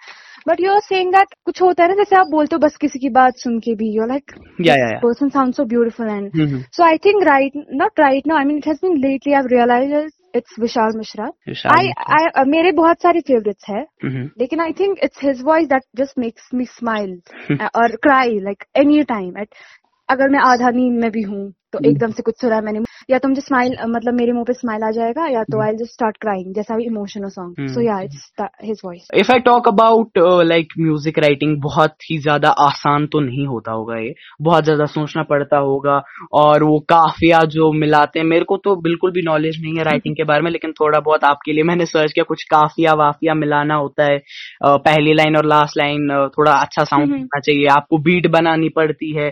But 0.48 0.60
you 0.60 0.72
are 0.72 0.80
saying 0.80 1.12
that 1.12 1.34
कुछ 1.44 1.62
होता 1.62 1.82
है 1.82 1.88
ना 1.88 1.94
जैसे 1.94 2.16
आप 2.16 2.26
बोलते 2.30 2.56
हो 2.56 2.60
बस 2.66 2.76
किसी 2.80 2.98
की 2.98 3.08
बात 3.16 3.38
सुन 3.38 3.58
के 3.60 3.74
भी 3.74 3.90
you 3.96 4.06
like 4.06 4.38
person 5.04 5.28
sound 5.28 5.54
so 5.54 5.64
beautiful 5.74 6.10
and 6.10 6.64
so 6.76 6.84
I 6.84 6.98
think 7.06 7.22
right 7.28 7.66
not 7.74 8.00
right 8.00 8.26
now 8.26 8.38
I 8.38 8.44
mean 8.44 8.56
it 8.56 8.66
has 8.68 8.86
been 8.86 8.98
lately 9.08 9.32
I 9.32 9.56
realise 9.56 10.10
it's 10.36 10.54
Vishal 10.60 10.96
Mishra 10.96 11.24
I 11.76 11.88
I 12.16 12.44
मेरे 12.48 12.70
बहुत 12.72 13.02
सारे 13.02 13.20
फेवरेट्स 13.20 13.64
है 13.68 13.82
mm-hmm. 13.82 14.28
लेकिन 14.40 14.60
I 14.60 14.72
think 14.80 14.98
it's 15.04 15.24
his 15.24 15.42
voice 15.44 15.66
that 15.68 15.82
just 15.96 16.18
makes 16.18 16.50
me 16.54 16.64
smile 16.64 17.20
और 17.76 17.96
cry 18.02 18.38
like 18.40 18.64
any 18.76 19.02
time 19.08 19.38
at 19.38 19.54
अगर 20.10 20.28
मैं 20.28 20.40
आधा 20.44 20.70
नींद 20.70 21.00
में 21.00 21.10
भी 21.10 21.22
हूँ 21.22 21.50
तो 21.72 21.78
हम्म। 21.78 21.90
एकदम 21.90 22.10
से 22.10 22.22
कुछ 22.22 22.34
सुना 22.40 22.60
मैंने। 22.60 22.80
या 23.10 23.18
तो 23.18 23.28
मुझे 23.28 23.40
स्माइल 23.40 23.76
मतलब 23.88 24.14
मेरे 24.14 24.32
मुँह 24.32 24.44
पे 24.44 24.52
स्माइल 24.52 24.82
आ 24.82 24.90
जाएगा 24.90 25.26
या 25.26 25.42
तो 25.42 25.60
आई 25.62 25.74
जस्ट 25.74 25.92
स्टार्ट 25.92 26.16
क्राइंग 26.16 26.54
जैसा 26.54 26.76
भी 26.76 26.84
इमोशनल 26.84 27.28
सॉन्ग 27.28 27.68
सो 27.70 27.80
या 27.80 27.98
it's 28.00 28.30
his 28.64 28.80
voice 28.84 29.06
if 29.14 29.30
I 29.32 29.38
talk 29.40 29.68
about 29.68 30.18
like 30.44 30.72
music 30.78 31.18
writing 31.18 31.56
बहुत 31.62 31.94
ही 32.10 32.18
ज़्यादा 32.18 32.48
आसान 32.60 33.06
तो 33.06 33.20
नहीं 33.20 33.46
होता 33.46 33.72
होगा 33.72 33.98
ये। 33.98 34.14
बहुत 34.42 34.64
ज़्यादा 34.64 34.86
सोचना 34.86 35.22
पड़ता 35.22 35.58
होगा 35.58 36.00
और 36.32 36.64
वो 36.64 36.78
काफिया 36.88 37.40
जो 37.50 37.70
मिलाते 37.74 38.18
हैं 38.18 38.26
मेरे 38.26 38.44
को 38.44 38.56
तो 38.56 38.74
बिल्कुल 38.80 39.10
भी 39.10 39.22
नॉलेज 39.22 39.60
नहीं 39.62 39.76
है 39.76 39.84
राइटिंग 39.84 40.16
के 40.16 40.24
बारे 40.24 40.42
में 40.42 40.50
लेकिन 40.50 40.72
थोड़ा 40.72 41.00
बहुत 41.00 41.24
आपके 41.24 41.52
लिए 41.52 41.64
मैंने 41.64 41.86
सर्च 41.86 42.12
किया 42.12 42.24
कुछ 42.24 42.42
काफिया 42.50 42.94
वाफिया 42.94 43.34
मिलाना 43.36 43.74
होता 43.76 44.04
है। 44.04 44.18
पहली 44.64 45.14
लाइन 45.14 45.36
और 45.36 45.46
लास्ट 45.46 45.78
लाइन 45.78 46.08
थोड़ा 46.38 46.52
अच्छा 46.52 46.84
साउंड 46.84 47.12
होना 47.12 47.40
चाहिए 47.40 47.66
आपको 47.70 47.98
बीट 48.00 48.26
बनानी 48.30 48.68
पड़ती 48.76 49.12
है। 49.16 49.30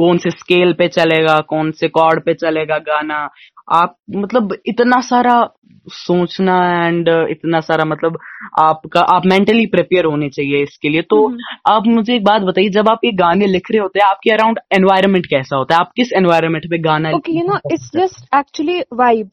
कौन 0.00 0.18
से 0.18 0.30
स्केल 0.30 0.72
पे 0.72 0.88
चलेगा 0.88 1.38
कौन 1.48 1.70
से 1.80 1.88
कॉर्ड 1.90 2.24
पे 2.24 2.34
चलेगा 2.34 2.78
गाना। 2.90 3.28
आप 3.72 3.96
मतलब 4.16 4.56
इतना 4.66 5.00
सारा 5.08 5.40
सोचना 5.88 6.54
एंड 6.86 7.08
इतना 7.30 7.60
सारा 7.60 7.84
मतलब 7.84 8.18
आपका 8.60 9.00
आप 9.14 9.26
मेंटली 9.26 9.66
प्रिपेयर 9.66 10.04
होने 10.04 10.28
चाहिए 10.28 10.62
इसके 10.62 10.88
लिए। 10.88 11.02
तो 11.02 11.26
हम्म। 11.26 11.72
आप 11.72 11.86
मुझे 11.86 12.14
एक 12.14 12.24
बात 12.24 12.42
बताइए 12.42 12.68
जब 12.70 12.88
आप 12.88 13.00
ये 13.04 13.12
गाने 13.12 13.46
लिख 13.46 13.70
रहे 13.70 13.80
होते 13.80 13.98
हैं 13.98 14.08
आपके 14.08 14.30
अराउंड 14.30 14.58
एनवायरमेंट 14.72 15.26
कैसा 15.26 15.56
होता 15.56 15.74
है? 15.74 15.80
आप 15.80 15.92
किस 15.96 16.12
एनवायरमेंट 16.16 16.66
पे 16.70 16.78
गाना 16.82 17.10
okay 17.16 17.32
you 17.32 17.44
know 17.46 17.58
it's 17.72 17.90
just 17.96 18.34
actually 18.34 18.80
vibe 18.94 19.30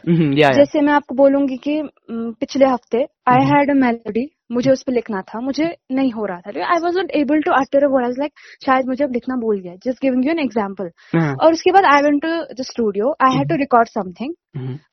जैसे 0.55 0.81
मैं 0.81 0.93
आपको 0.93 1.15
बोलूँगी 1.15 1.57
कि 1.57 1.81
पिछले 2.11 2.65
हफ़्ते 2.65 3.05
आई 3.27 3.45
हैड 3.45 3.71
अ 3.71 3.79
मेलोडी 3.85 4.29
मुझे 4.49 4.71
उस 4.71 4.83
पर 4.83 4.93
लिखना 4.93 5.21
था 5.29 5.39
मुझे 5.41 5.65
नहीं 5.91 6.11
हो 6.11 6.25
रहा 6.25 6.39
था। 6.41 6.65
I 6.65 6.79
was 6.83 6.97
not 6.97 7.11
able 7.15 7.41
to 7.41 7.51
utter 7.53 7.85
I 8.01 8.11
like 8.19 8.31
शायद 8.65 8.87
मुझे 8.87 9.03
अब 9.03 9.13
लिखना 9.13 9.35
भूल 9.37 9.59
गया। 9.59 9.75
Just 9.85 10.01
giving 10.01 10.25
you 10.25 10.31
an 10.31 10.39
example 10.39 10.91
और 11.43 11.53
उसके 11.53 11.71
बाद 11.71 11.85
I 11.93 12.01
went 12.03 12.21
to 12.21 12.29
the 12.53 12.65
studio 12.65 13.15
I 13.25 13.37
had 13.37 13.49
to 13.49 13.55
record 13.57 13.89
something 13.89 14.33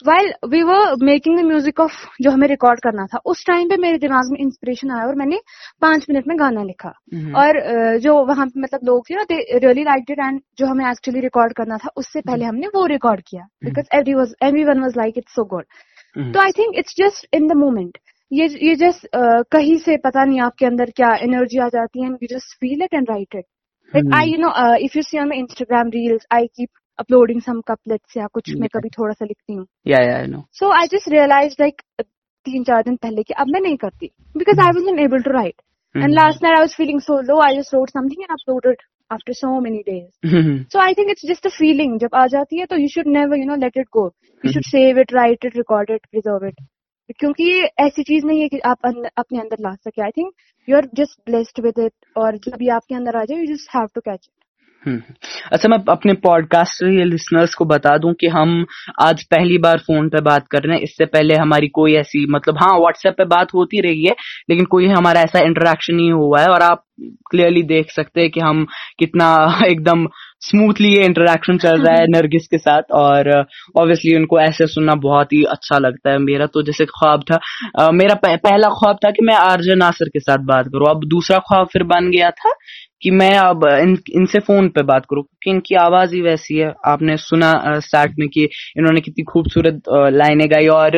while 0.07 0.33
we 0.51 0.63
were 0.63 1.05
making 1.05 1.39
the 1.39 1.45
music 1.45 1.81
of 1.81 1.93
जो 2.23 2.31
हमें 2.31 2.47
रिकॉर्ड 2.49 2.81
करना 2.83 3.07
था 3.13 3.19
उस 3.27 3.45
टाइम 3.47 3.69
पे 3.69 3.77
मेरे 3.83 3.99
दिमाग 3.99 4.31
में 4.33 4.39
इंस्पिरेशन 4.41 4.91
आया 4.91 5.07
और 5.07 5.15
मैंने 5.17 5.39
पाँच 5.83 6.07
मिनट 6.11 6.29
में 6.29 6.39
गाना 6.39 6.63
लिखा। 6.63 6.93
mm-hmm. 7.15 7.37
और 7.37 7.99
जो 8.01 8.15
वहाँ 8.27 8.47
पे 8.47 8.61
मतलब 8.61 8.81
लोग 8.87 9.09
थे 9.11 9.15
ना 9.15 9.23
they 9.31 9.59
really 9.59 9.85
like 9.85 10.11
it 10.11 10.19
and 10.19 10.41
जो 10.59 10.67
हमें 10.67 10.85
एक्चुअली 10.91 11.21
रिकॉर्ड 11.21 11.53
करना 11.57 11.77
था 11.77 11.91
उससे 11.97 12.21
पहले 12.21 12.45
mm-hmm. 12.45 12.49
हमने 12.49 12.67
वो 12.75 12.87
रिकॉर्ड 12.87 13.21
किया। 13.29 13.47
Because 13.65 13.97
every 13.97 14.15
was 14.15 14.35
everyone 14.65 14.81
was 14.81 14.99
like 14.99 15.19
it's 15.19 15.35
so 15.35 15.45
good 15.55 15.65
तो 16.35 16.41
I 16.41 16.53
think 16.59 16.75
it's 16.79 16.95
just 16.99 17.35
in 17.35 17.49
the 17.49 17.57
moment 17.59 17.99
ये 18.33 18.47
ये 18.69 18.75
जस्ट 18.75 19.07
कहीं 19.53 19.77
से 19.79 19.97
पता 19.97 20.25
नहीं 20.25 20.41
आपके 20.41 20.67
अंदर 20.67 20.91
क्या 20.97 21.15
एनर्जी 21.23 21.59
आ 21.59 21.69
जाती 21.69 22.01
है 22.01 22.07
and 22.07 22.17
you 22.23 22.37
just 22.37 22.57
feel 22.61 22.83
it 22.83 22.95
and 22.95 23.11
write 23.11 23.37
it 23.37 23.45
like 23.95 24.15
I 24.15 24.31
you 24.31 24.39
know 24.39 24.53
if 24.85 24.97
you 24.99 25.03
see 25.03 25.19
on 25.19 25.33
Instagram 25.33 25.91
reels 25.91 26.27
I 26.33 26.47
keep 26.47 26.69
uploading 26.99 27.41
some 27.41 27.61
couplets 27.69 28.17
या 28.17 28.27
कुछ 28.35 28.51
मैं 28.61 28.69
कभी 28.75 28.89
थोड़ा 28.89 29.13
सा 29.13 29.25
लिखती 29.25 29.55
हूँ। 29.55 29.67
So 30.53 30.71
I 30.73 30.87
just 30.87 31.09
realise 31.09 31.55
like 31.61 31.83
तीन 32.01 32.65
चार 32.65 32.83
दिन 32.83 32.97
पहले 32.97 33.23
कि 33.23 33.35
अब 33.35 33.49
मैं 33.49 33.61
नहीं 33.61 33.77
करती 33.77 34.11
because 34.37 34.61
I 34.61 34.77
was 34.77 34.91
not 34.91 35.01
able 35.01 35.23
to 35.23 35.31
write 35.31 35.63
and 35.95 36.15
last 36.15 36.43
night 36.43 36.57
I 36.57 36.61
was 36.61 36.77
feeling 36.77 37.01
so 37.01 37.21
low 37.23 37.41
I 37.41 37.57
just 37.57 37.75
wrote 37.75 37.91
something 37.91 38.23
and 38.23 38.31
uploaded 38.31 38.83
after 39.11 39.33
so 39.33 39.61
many 39.61 39.79
days 39.89 40.63
so 40.73 40.79
I 40.79 40.95
think 40.95 41.11
it's 41.11 41.27
just 41.29 41.47
a 41.47 41.51
feeling 41.59 41.99
जब 42.01 42.15
आ 42.15 42.27
जाती 42.27 42.61
है 42.61 42.67
तो 42.67 42.77
you 42.77 42.89
should 42.89 43.07
never 43.17 43.39
you 43.39 43.47
know 43.47 43.57
let 43.57 43.77
it 43.77 43.87
go 43.93 44.07
you 44.45 44.53
should 44.53 44.71
save 44.71 44.99
it 45.01 45.13
write 45.13 45.45
it 45.45 45.57
record 45.57 45.91
it 45.91 46.07
preserve 46.07 46.47
it 46.49 46.61
क्योंकि 47.19 47.45
ये 47.45 47.63
ऐसी 47.79 48.03
चीज़ 48.03 48.27
नहीं 48.27 48.41
है 48.41 48.49
कि 48.49 48.59
आप 48.59 48.79
अन, 48.85 49.05
अपने 49.19 49.39
अंदर 49.39 49.57
ला 49.61 49.75
सके। 49.75 50.03
I 50.03 50.11
think 50.11 50.33
you 50.69 50.77
are 50.77 50.89
just 50.95 51.31
blessed 51.31 51.65
with 51.65 51.75
it 51.79 51.93
और 52.17 52.37
जब 52.37 52.63
ये 52.63 52.71
आपके 52.71 52.95
अंदर 52.95 53.17
आ 53.17 53.25
जाए 53.25 53.39
you 53.39 53.55
just 53.55 53.77
have 53.77 53.89
to 53.95 54.01
catch 54.01 54.19
it 54.23 54.45
अच्छा 55.53 55.69
मैं 55.69 55.79
अपने 55.89 56.13
पॉडकास्ट 56.13 56.83
लिसनर्स 56.83 57.55
को 57.55 57.65
बता 57.65 57.99
दूँ 57.99 58.13
कि 58.13 58.27
हम 58.27 58.67
आज 59.03 59.23
पहली 59.23 59.59
बार 59.59 59.79
फ़ोन 59.79 60.09
पे 60.09 60.21
बात 60.21 60.49
कर 60.51 60.63
रहे 60.63 60.77
हैं। 60.77 60.83
इससे 60.83 61.05
पहले 61.05 61.35
हमारी 61.35 61.69
कोई 61.69 61.95
ऐसी 61.95 62.27
मतलब 62.27 62.55
हाँ 62.55 62.79
व्हाट्सएप 62.79 63.15
पे 63.19 63.25
बात 63.25 63.55
होती 63.55 63.81
रही 63.81 64.05
है 64.05 64.15
लेकिन 64.51 64.65
कोई 64.65 64.87
हमारा 64.89 65.21
ऐसा 65.21 65.39
इंटरेक्शन 65.39 65.95
नहीं 65.95 66.13
हुआ 66.13 66.41
है 66.41 66.47
और 66.47 66.63
आप 66.63 66.85
क्लियरली 67.31 67.63
देख 67.63 67.91
सकते 67.91 68.21
हैं 68.21 68.31
कि 68.31 68.41
हम 68.41 68.67
कितना 68.99 69.59
एकदम 69.67 70.07
स्मूथली 70.45 70.89
ये 70.89 71.05
इंटरेक्शन 71.05 71.59
चल 71.59 71.83
रहा 71.83 72.01
है 72.01 72.07
नरगिस 72.09 72.47
के 72.47 72.59
साथ 72.59 72.83
और 72.93 73.47
ऑब्वियसली 73.77 74.11
uh, 74.11 74.19
उनको 74.19 74.41
ऐसे 74.41 74.67
सुनना 74.67 74.95
बहुत 74.95 75.33
ही 75.33 75.43
अच्छा 75.45 75.79
लगता 75.79 76.11
है 76.11 76.19
मेरा 76.19 76.47
तो 76.47 76.63
जैसे 76.63 76.85
ख्वाब 76.85 77.23
था। 77.23 77.39
Uh, 77.81 77.93
मेरा 77.93 78.15
पहला 78.15 78.69
ख्वाब 78.69 78.97
था 78.97 79.11
कि 79.11 79.25
मैं 79.25 79.35
आरजे 79.35 79.75
नासिर 79.75 80.09
के 80.09 80.21
साथ 80.21 80.39
बात 80.39 80.67
करूँ। 80.67 80.91
अब 80.91 81.05
दूसरा 81.05 81.39
ख्वाब 81.39 81.67
फिर 81.67 81.83
बन 81.83 82.11
गया 82.11 82.31
था 82.31 82.53
कि 83.03 83.11
मैं 83.11 83.37
अब 83.39 83.67
इन, 83.69 83.99
इनसे 84.13 84.39
फ़ोन 84.39 84.69
पे 84.69 84.83
बात 84.83 85.07
करूँ 85.11 85.23
क्योंकि 85.23 85.51
इनकी 85.51 85.75
आवाज़ 85.75 86.15
ही 86.15 86.21
वैसी 86.21 86.59
है। 86.59 86.75
आपने 86.87 87.17
सुना 87.17 87.53
स्टार्ट 87.81 88.13
uh, 88.13 88.19
में 88.19 88.29
कि 88.29 88.45
इन्होंने 88.77 89.01
कितनी 89.01 89.25
खूबसूरत 89.25 89.83
लाइनें 89.91 90.51
गाई 90.51 90.67
और 90.67 90.97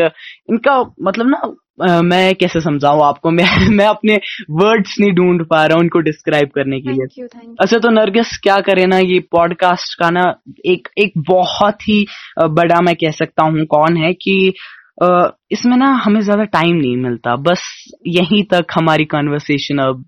इनका 0.51 0.81
मतलब 1.03 1.27
ना 1.27 1.55
मैं 1.83 2.35
कैसे 2.35 2.61
समझाऊं 2.61 3.05
आपको? 3.05 3.31
मैं 3.37 3.69
मैं 3.69 3.87
अपने 3.87 4.17
वर्ड्स 4.51 4.97
नहीं 5.01 5.13
ढूंढ 5.13 5.45
पा 5.45 5.65
रहा 5.65 5.75
हूँ 5.75 5.83
उनको 5.83 6.01
डिस्क्राइब 6.01 6.49
करने 6.55 6.81
के 6.81 6.93
लिए। 6.93 7.27
अच्छा 7.61 7.79
तो 7.79 7.91
नरगिस 7.91 8.39
क्या 8.39 8.57
करे 8.61 8.87
ना 8.87 8.99
ये 8.99 9.19
पॉडकास्ट 9.21 9.99
का 9.99 10.11
ना 10.11 10.35
एक 10.67 10.89
एक 10.99 11.13
बहुत 11.19 11.89
ही 11.89 12.07
बड़ा 12.39 12.81
मैं 12.81 12.95
कह 12.97 13.11
सकता 13.11 13.45
हूँ 13.45 13.65
कौन 13.65 13.97
है 13.97 14.13
कि 14.13 14.53
इसमें 15.53 15.77
ना 15.77 15.91
हमें 16.05 16.21
ज़्यादा 16.21 16.45
टाइम 16.45 16.77
नहीं 16.77 16.97
मिलता। 16.97 17.37
बस 17.37 17.93
यहीं 18.07 18.45
तक 18.45 18.67
हमारी 18.75 19.05
कॉन्वर्सेशन 19.05 19.79
अब 19.79 20.05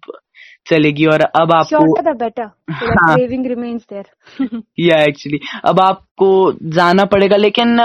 चलेगी 0.66 1.04
और 1.06 1.20
अब 1.20 1.52
आपको 1.52 2.12
बेटर 2.12 2.48
या 4.80 5.02
एक्चुअली 5.02 5.38
अब 5.64 5.80
आपको 5.80 6.52
जाना 6.62 7.04
पड़ेगा 7.04 7.36
लेकिन 7.36 7.80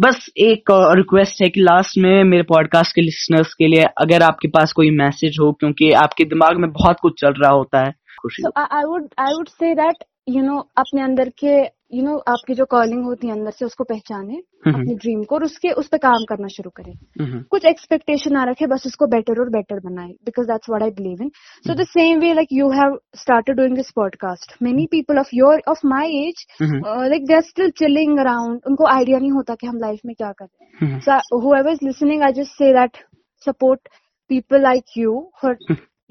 बस 0.00 0.30
एक 0.38 0.64
रिक्वेस्ट 0.96 1.42
है 1.42 1.48
कि 1.48 1.60
लास्ट 1.60 1.98
में 1.98 2.24
मेरे 2.24 2.42
पॉडकास्ट 2.42 2.94
के 2.94 3.00
लिसनर्स 3.00 3.54
के 3.54 3.66
लिए 3.66 3.82
अगर 3.82 4.22
आपके 4.22 4.48
पास 4.48 4.72
कोई 4.72 4.90
मैसेज 4.90 5.36
हो, 5.40 5.52
क्योंकि 5.52 5.92
आपके 5.92 6.24
दिमाग 6.24 6.56
में 6.56 6.70
बहुत 6.72 6.96
कुछ 7.02 7.20
चल 7.20 7.32
रहा 7.32 7.52
होता 7.52 7.78
है। 7.78 7.92
खुशी। 8.22 8.42
I 8.58 8.84
would 8.84 9.08
I 9.18 9.32
would 9.32 9.48
say 9.48 9.74
that 9.74 10.04
you 10.28 10.42
know 10.42 10.58
अपने 10.58 11.02
अंदर 11.02 11.28
के 11.28 11.64
यू 11.92 12.02
नो 12.02 12.16
आपकी 12.28 12.54
जो 12.54 12.64
कॉलिंग 12.64 13.04
होती 13.04 13.26
है 13.26 13.32
अंदर 13.32 13.50
से 13.50 13.64
उसको 13.64 13.84
पहचाने 13.84 14.36
अपनी 14.66 14.94
ड्रीम 14.94 15.22
को 15.22 15.34
और 15.34 15.44
उसके 15.44 15.70
उस 15.80 15.88
पर 15.88 15.98
काम 15.98 16.24
करना 16.28 16.48
शुरू 16.48 16.70
करें। 16.70 17.42
कुछ 17.50 17.64
एक्सपेक्टेशन 17.64 18.32
ना 18.32 18.44
रखे 18.50 18.66
बस 18.66 18.86
उसको 18.86 19.06
बेटर 19.06 19.40
और 19.40 19.50
बेटर 19.50 19.80
बनाए 19.80 20.08
because 20.24 20.46
that's 20.46 20.70
what 20.70 20.82
I 20.82 20.90
believe 20.90 21.22
in 21.22 21.30
so 21.66 21.74
the 21.74 21.86
same 21.86 22.20
way 22.20 22.32
like 22.34 22.48
you 22.52 22.70
have 22.70 22.98
started 23.16 23.56
doing 23.56 23.76
this 23.76 23.90
podcast 23.96 24.56
many 24.62 24.86
people 24.90 25.18
of 25.18 25.30
your 25.34 25.62
of 25.68 25.86
my 25.86 26.20
age 26.22 26.46
like 26.62 27.26
they 27.26 27.34
are 27.34 27.42
still 27.50 27.70
chilling 27.78 28.18
around 28.18 28.60
उनको 28.66 28.86
idea 28.86 29.18
नहीं 29.18 29.32
होता 29.32 29.54
कि 29.54 29.66
हम 29.66 29.78
life 29.78 30.00
में 30.06 30.14
क्या 30.14 30.32
कर 30.32 30.46
हैं। 30.82 31.00
सो 31.00 31.40
whoever 31.44 31.72
is 31.76 31.82
listening 31.82 32.22
i 32.22 32.32
just 32.40 32.60
say 32.62 32.74
that 32.78 33.00
support 33.46 33.94
people 34.30 34.62
like 34.62 35.00
you 35.02 35.14
for 35.42 35.56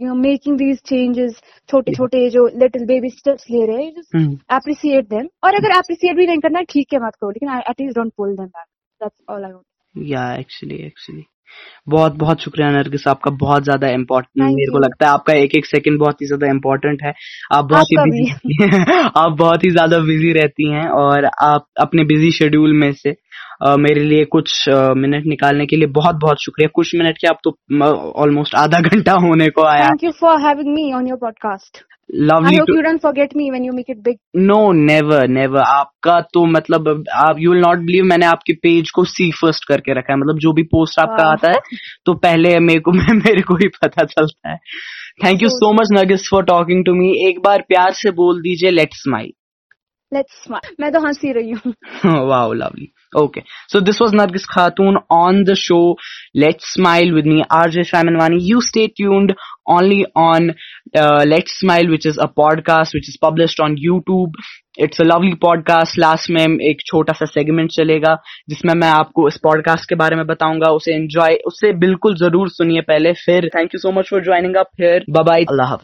you 0.00 0.06
know 0.08 0.16
making 0.22 0.56
these 0.62 0.80
changes 0.90 1.36
छोटे 1.70 1.92
छोटे 1.94 2.18
जो 2.30 2.46
लिटिल 2.62 2.84
बेबी 2.86 3.10
स्टेप्स 3.10 3.44
ले 3.50 3.64
रहे 3.66 3.84
हैं 3.84 3.92
just 3.94 4.18
appreciate 4.56 5.08
them 5.14 5.28
और 5.44 5.54
अगर 5.54 5.74
appreciate 5.76 6.16
भी 6.16 6.26
नहीं 6.26 6.38
करना 6.38 6.58
है, 6.58 6.64
ठीक 6.64 6.92
है 6.92 6.98
मत 7.06 7.14
करो 7.20 7.30
लेकिन 7.30 7.48
at 7.72 7.80
least 7.80 7.98
don't 8.00 8.14
pull 8.20 8.36
them 8.40 8.50
back 8.58 8.68
that's 9.00 9.18
all 9.28 9.48
I 9.48 9.52
want 9.54 9.64
या 9.94 10.24
एक्चुअली 10.36 10.76
एक्चुअली 10.86 11.22
बहुत 11.89 12.15
बहुत 12.15 12.41
शुक्रिया 12.41 12.69
नरगिस 12.71 13.07
आपका 13.07 13.31
बहुत 13.31 13.63
ज़्यादा 13.63 13.87
इम्पोर्टेंट 13.87 14.45
मेरे 14.45 14.71
को 14.71 14.79
लगता 14.79 15.07
है 15.07 15.13
आपका 15.13 15.33
एक 15.33 15.55
एक 15.55 15.65
सेकंड 15.65 15.99
बहुत 15.99 16.21
ही 16.21 16.27
ज़्यादा 16.27 16.47
इम्पोर्टेंट 16.47 17.03
है। 17.03 17.13
आप 17.51 17.65
बहुत 17.65 17.85
ही 17.91 17.97
busy 17.97 19.11
आप 19.17 19.31
बहुत 19.31 19.63
ही 19.63 19.69
ज़्यादा 19.69 19.99
बिज़ी 19.99 20.33
रहती 20.33 20.71
हैं 20.71 20.87
और 20.89 21.25
आप 21.25 21.65
अपने 21.79 22.03
बिज़ी 22.03 22.31
शेड्यूल 22.31 22.73
में 22.73 22.91
से 22.93 23.15
मेरे 23.65 24.03
लिए 24.03 24.25
कुछ 24.25 24.69
मिनट 24.97 25.25
निकालने 25.25 25.65
के 25.65 25.75
लिए 25.75 25.87
बहुत 25.87 26.15
बहुत 26.15 26.37
शुक्रिया। 26.43 26.69
कुछ 26.75 26.95
मिनट 26.95 27.17
के 27.17 27.27
आप 27.27 27.39
तो 27.43 27.57
ऑलमोस्ट 28.21 28.55
आधा 28.55 28.79
घंटा 28.79 29.11
होने 29.11 29.49
को 29.49 29.65
आया। 29.65 29.87
Thank 29.87 30.03
you 30.03 30.13
for 30.23 30.39
having 30.47 30.73
me 30.73 30.85
on 30.93 31.07
your 31.11 31.19
podcast 32.13 32.31
I 32.31 32.43
lovely 32.43 32.57
hope 32.57 32.71
you 32.75 32.83
don't 32.85 33.01
forget 33.01 33.29
me 33.35 33.51
when 33.51 33.65
you 33.67 33.75
make 33.77 33.95
it 33.95 34.03
big. 34.03 34.15
Never 34.73 35.27
never 35.27 35.59
आपका 35.59 36.21
तो 36.21 36.45
मतलब 36.45 37.03
आप 37.13 37.35
यू 37.39 37.51
विल 37.51 37.61
नॉट 37.61 37.77
बिलीव 37.77 38.03
मैंने 38.03 38.25
आपके 38.25 38.53
पेज 38.53 38.89
को 38.89 39.03
सी 39.03 39.31
फ़र्स्ट 39.31 39.67
करके 39.67 39.93
रखा 39.93 40.13
है। 40.13 40.19
मतलब 40.19 40.39
जो 40.39 40.53
भी 40.53 40.63
पोस्ट 40.63 40.99
आपका 40.99 41.23
Wow. 41.23 41.31
आता 41.31 41.51
है 41.51 41.59
तो 42.05 42.13
पहले 42.13 42.59
मेरे 42.59 42.79
को 42.79 42.91
मेरे 43.13 43.41
को 43.41 43.55
ही 43.55 43.67
पता 43.67 44.03
चलता 44.03 44.49
है। 44.49 44.57
Thank 45.25 45.43
you 45.43 45.49
so 45.49 45.73
much 45.73 46.03
Nargis 46.03 46.27
for 46.31 46.43
talking 46.43 46.85
to 46.85 46.93
me 46.93 47.29
एक 47.29 47.39
बार 47.39 47.61
प्यार 47.61 47.91
से 47.91 48.11
बोल 48.11 48.41
दीजिए 48.41 48.71
लेट्स 48.71 48.97
स्माइल 48.97 49.31
लेट्स 50.13 50.43
स्मार्ट 50.43 50.81
मैं 50.81 50.91
तो 50.91 50.99
हँसी 50.99 51.31
रही 51.33 51.51
हूँ। 51.51 51.73
Wow 52.29 52.53
lovely 52.53 52.91
okay 53.13 53.41
so 53.71 53.79
this 53.81 54.01
was 54.01 54.13
Nargis 54.15 54.45
Khatoon 54.49 54.97
on 55.11 55.43
the 55.43 55.53
show 55.57 55.79
let's 56.35 56.73
smile 56.73 57.13
with 57.13 57.25
me 57.25 57.41
RJ 57.51 57.83
Shyamnawani 57.83 58.37
you 58.49 58.61
stay 58.61 58.87
tuned 58.97 59.33
only 59.69 60.03
on 60.19 60.53
let's 61.27 61.59
smile 61.59 61.87
which 61.89 62.07
is 62.07 62.19
a 62.19 62.25
podcast 62.37 62.95
which 62.95 63.09
is 63.09 63.17
publish 63.21 63.55
on 63.61 63.75
YouTube. 63.85 64.41
It's 64.79 65.01
a 65.01 65.03
lovely 65.03 65.33
podcast 65.41 65.97
last 65.99 66.29
में 66.31 66.59
एक 66.65 66.81
छोटा 66.85 67.13
सा 67.13 67.25
segment 67.25 67.69
चलेगा, 67.71 68.13
जिसमें 68.49 68.73
मैं 68.73 68.89
आपको 68.89 69.27
इस 69.27 69.37
podcast 69.43 69.89
के 69.89 69.95
बारे 69.95 70.15
में 70.15 70.25
बताऊँगा। 70.27 70.71
उसे 70.73 70.93
एंजॉय 70.93 71.35
उसे 71.47 71.71
बिल्कुल 71.79 72.15
ज़रूर 72.17 72.49
सुनिए 72.49 72.81
पहले, 72.81 73.13
फिर 73.15 73.49
thank 73.55 73.73
you 73.75 73.79
so 73.79 73.91
much 73.91 74.09
for 74.09 74.23
joining 74.23 74.55
up 74.55 74.69
फिर 74.77 75.05
बाय 75.19 75.43
अल्लाह 75.43 75.75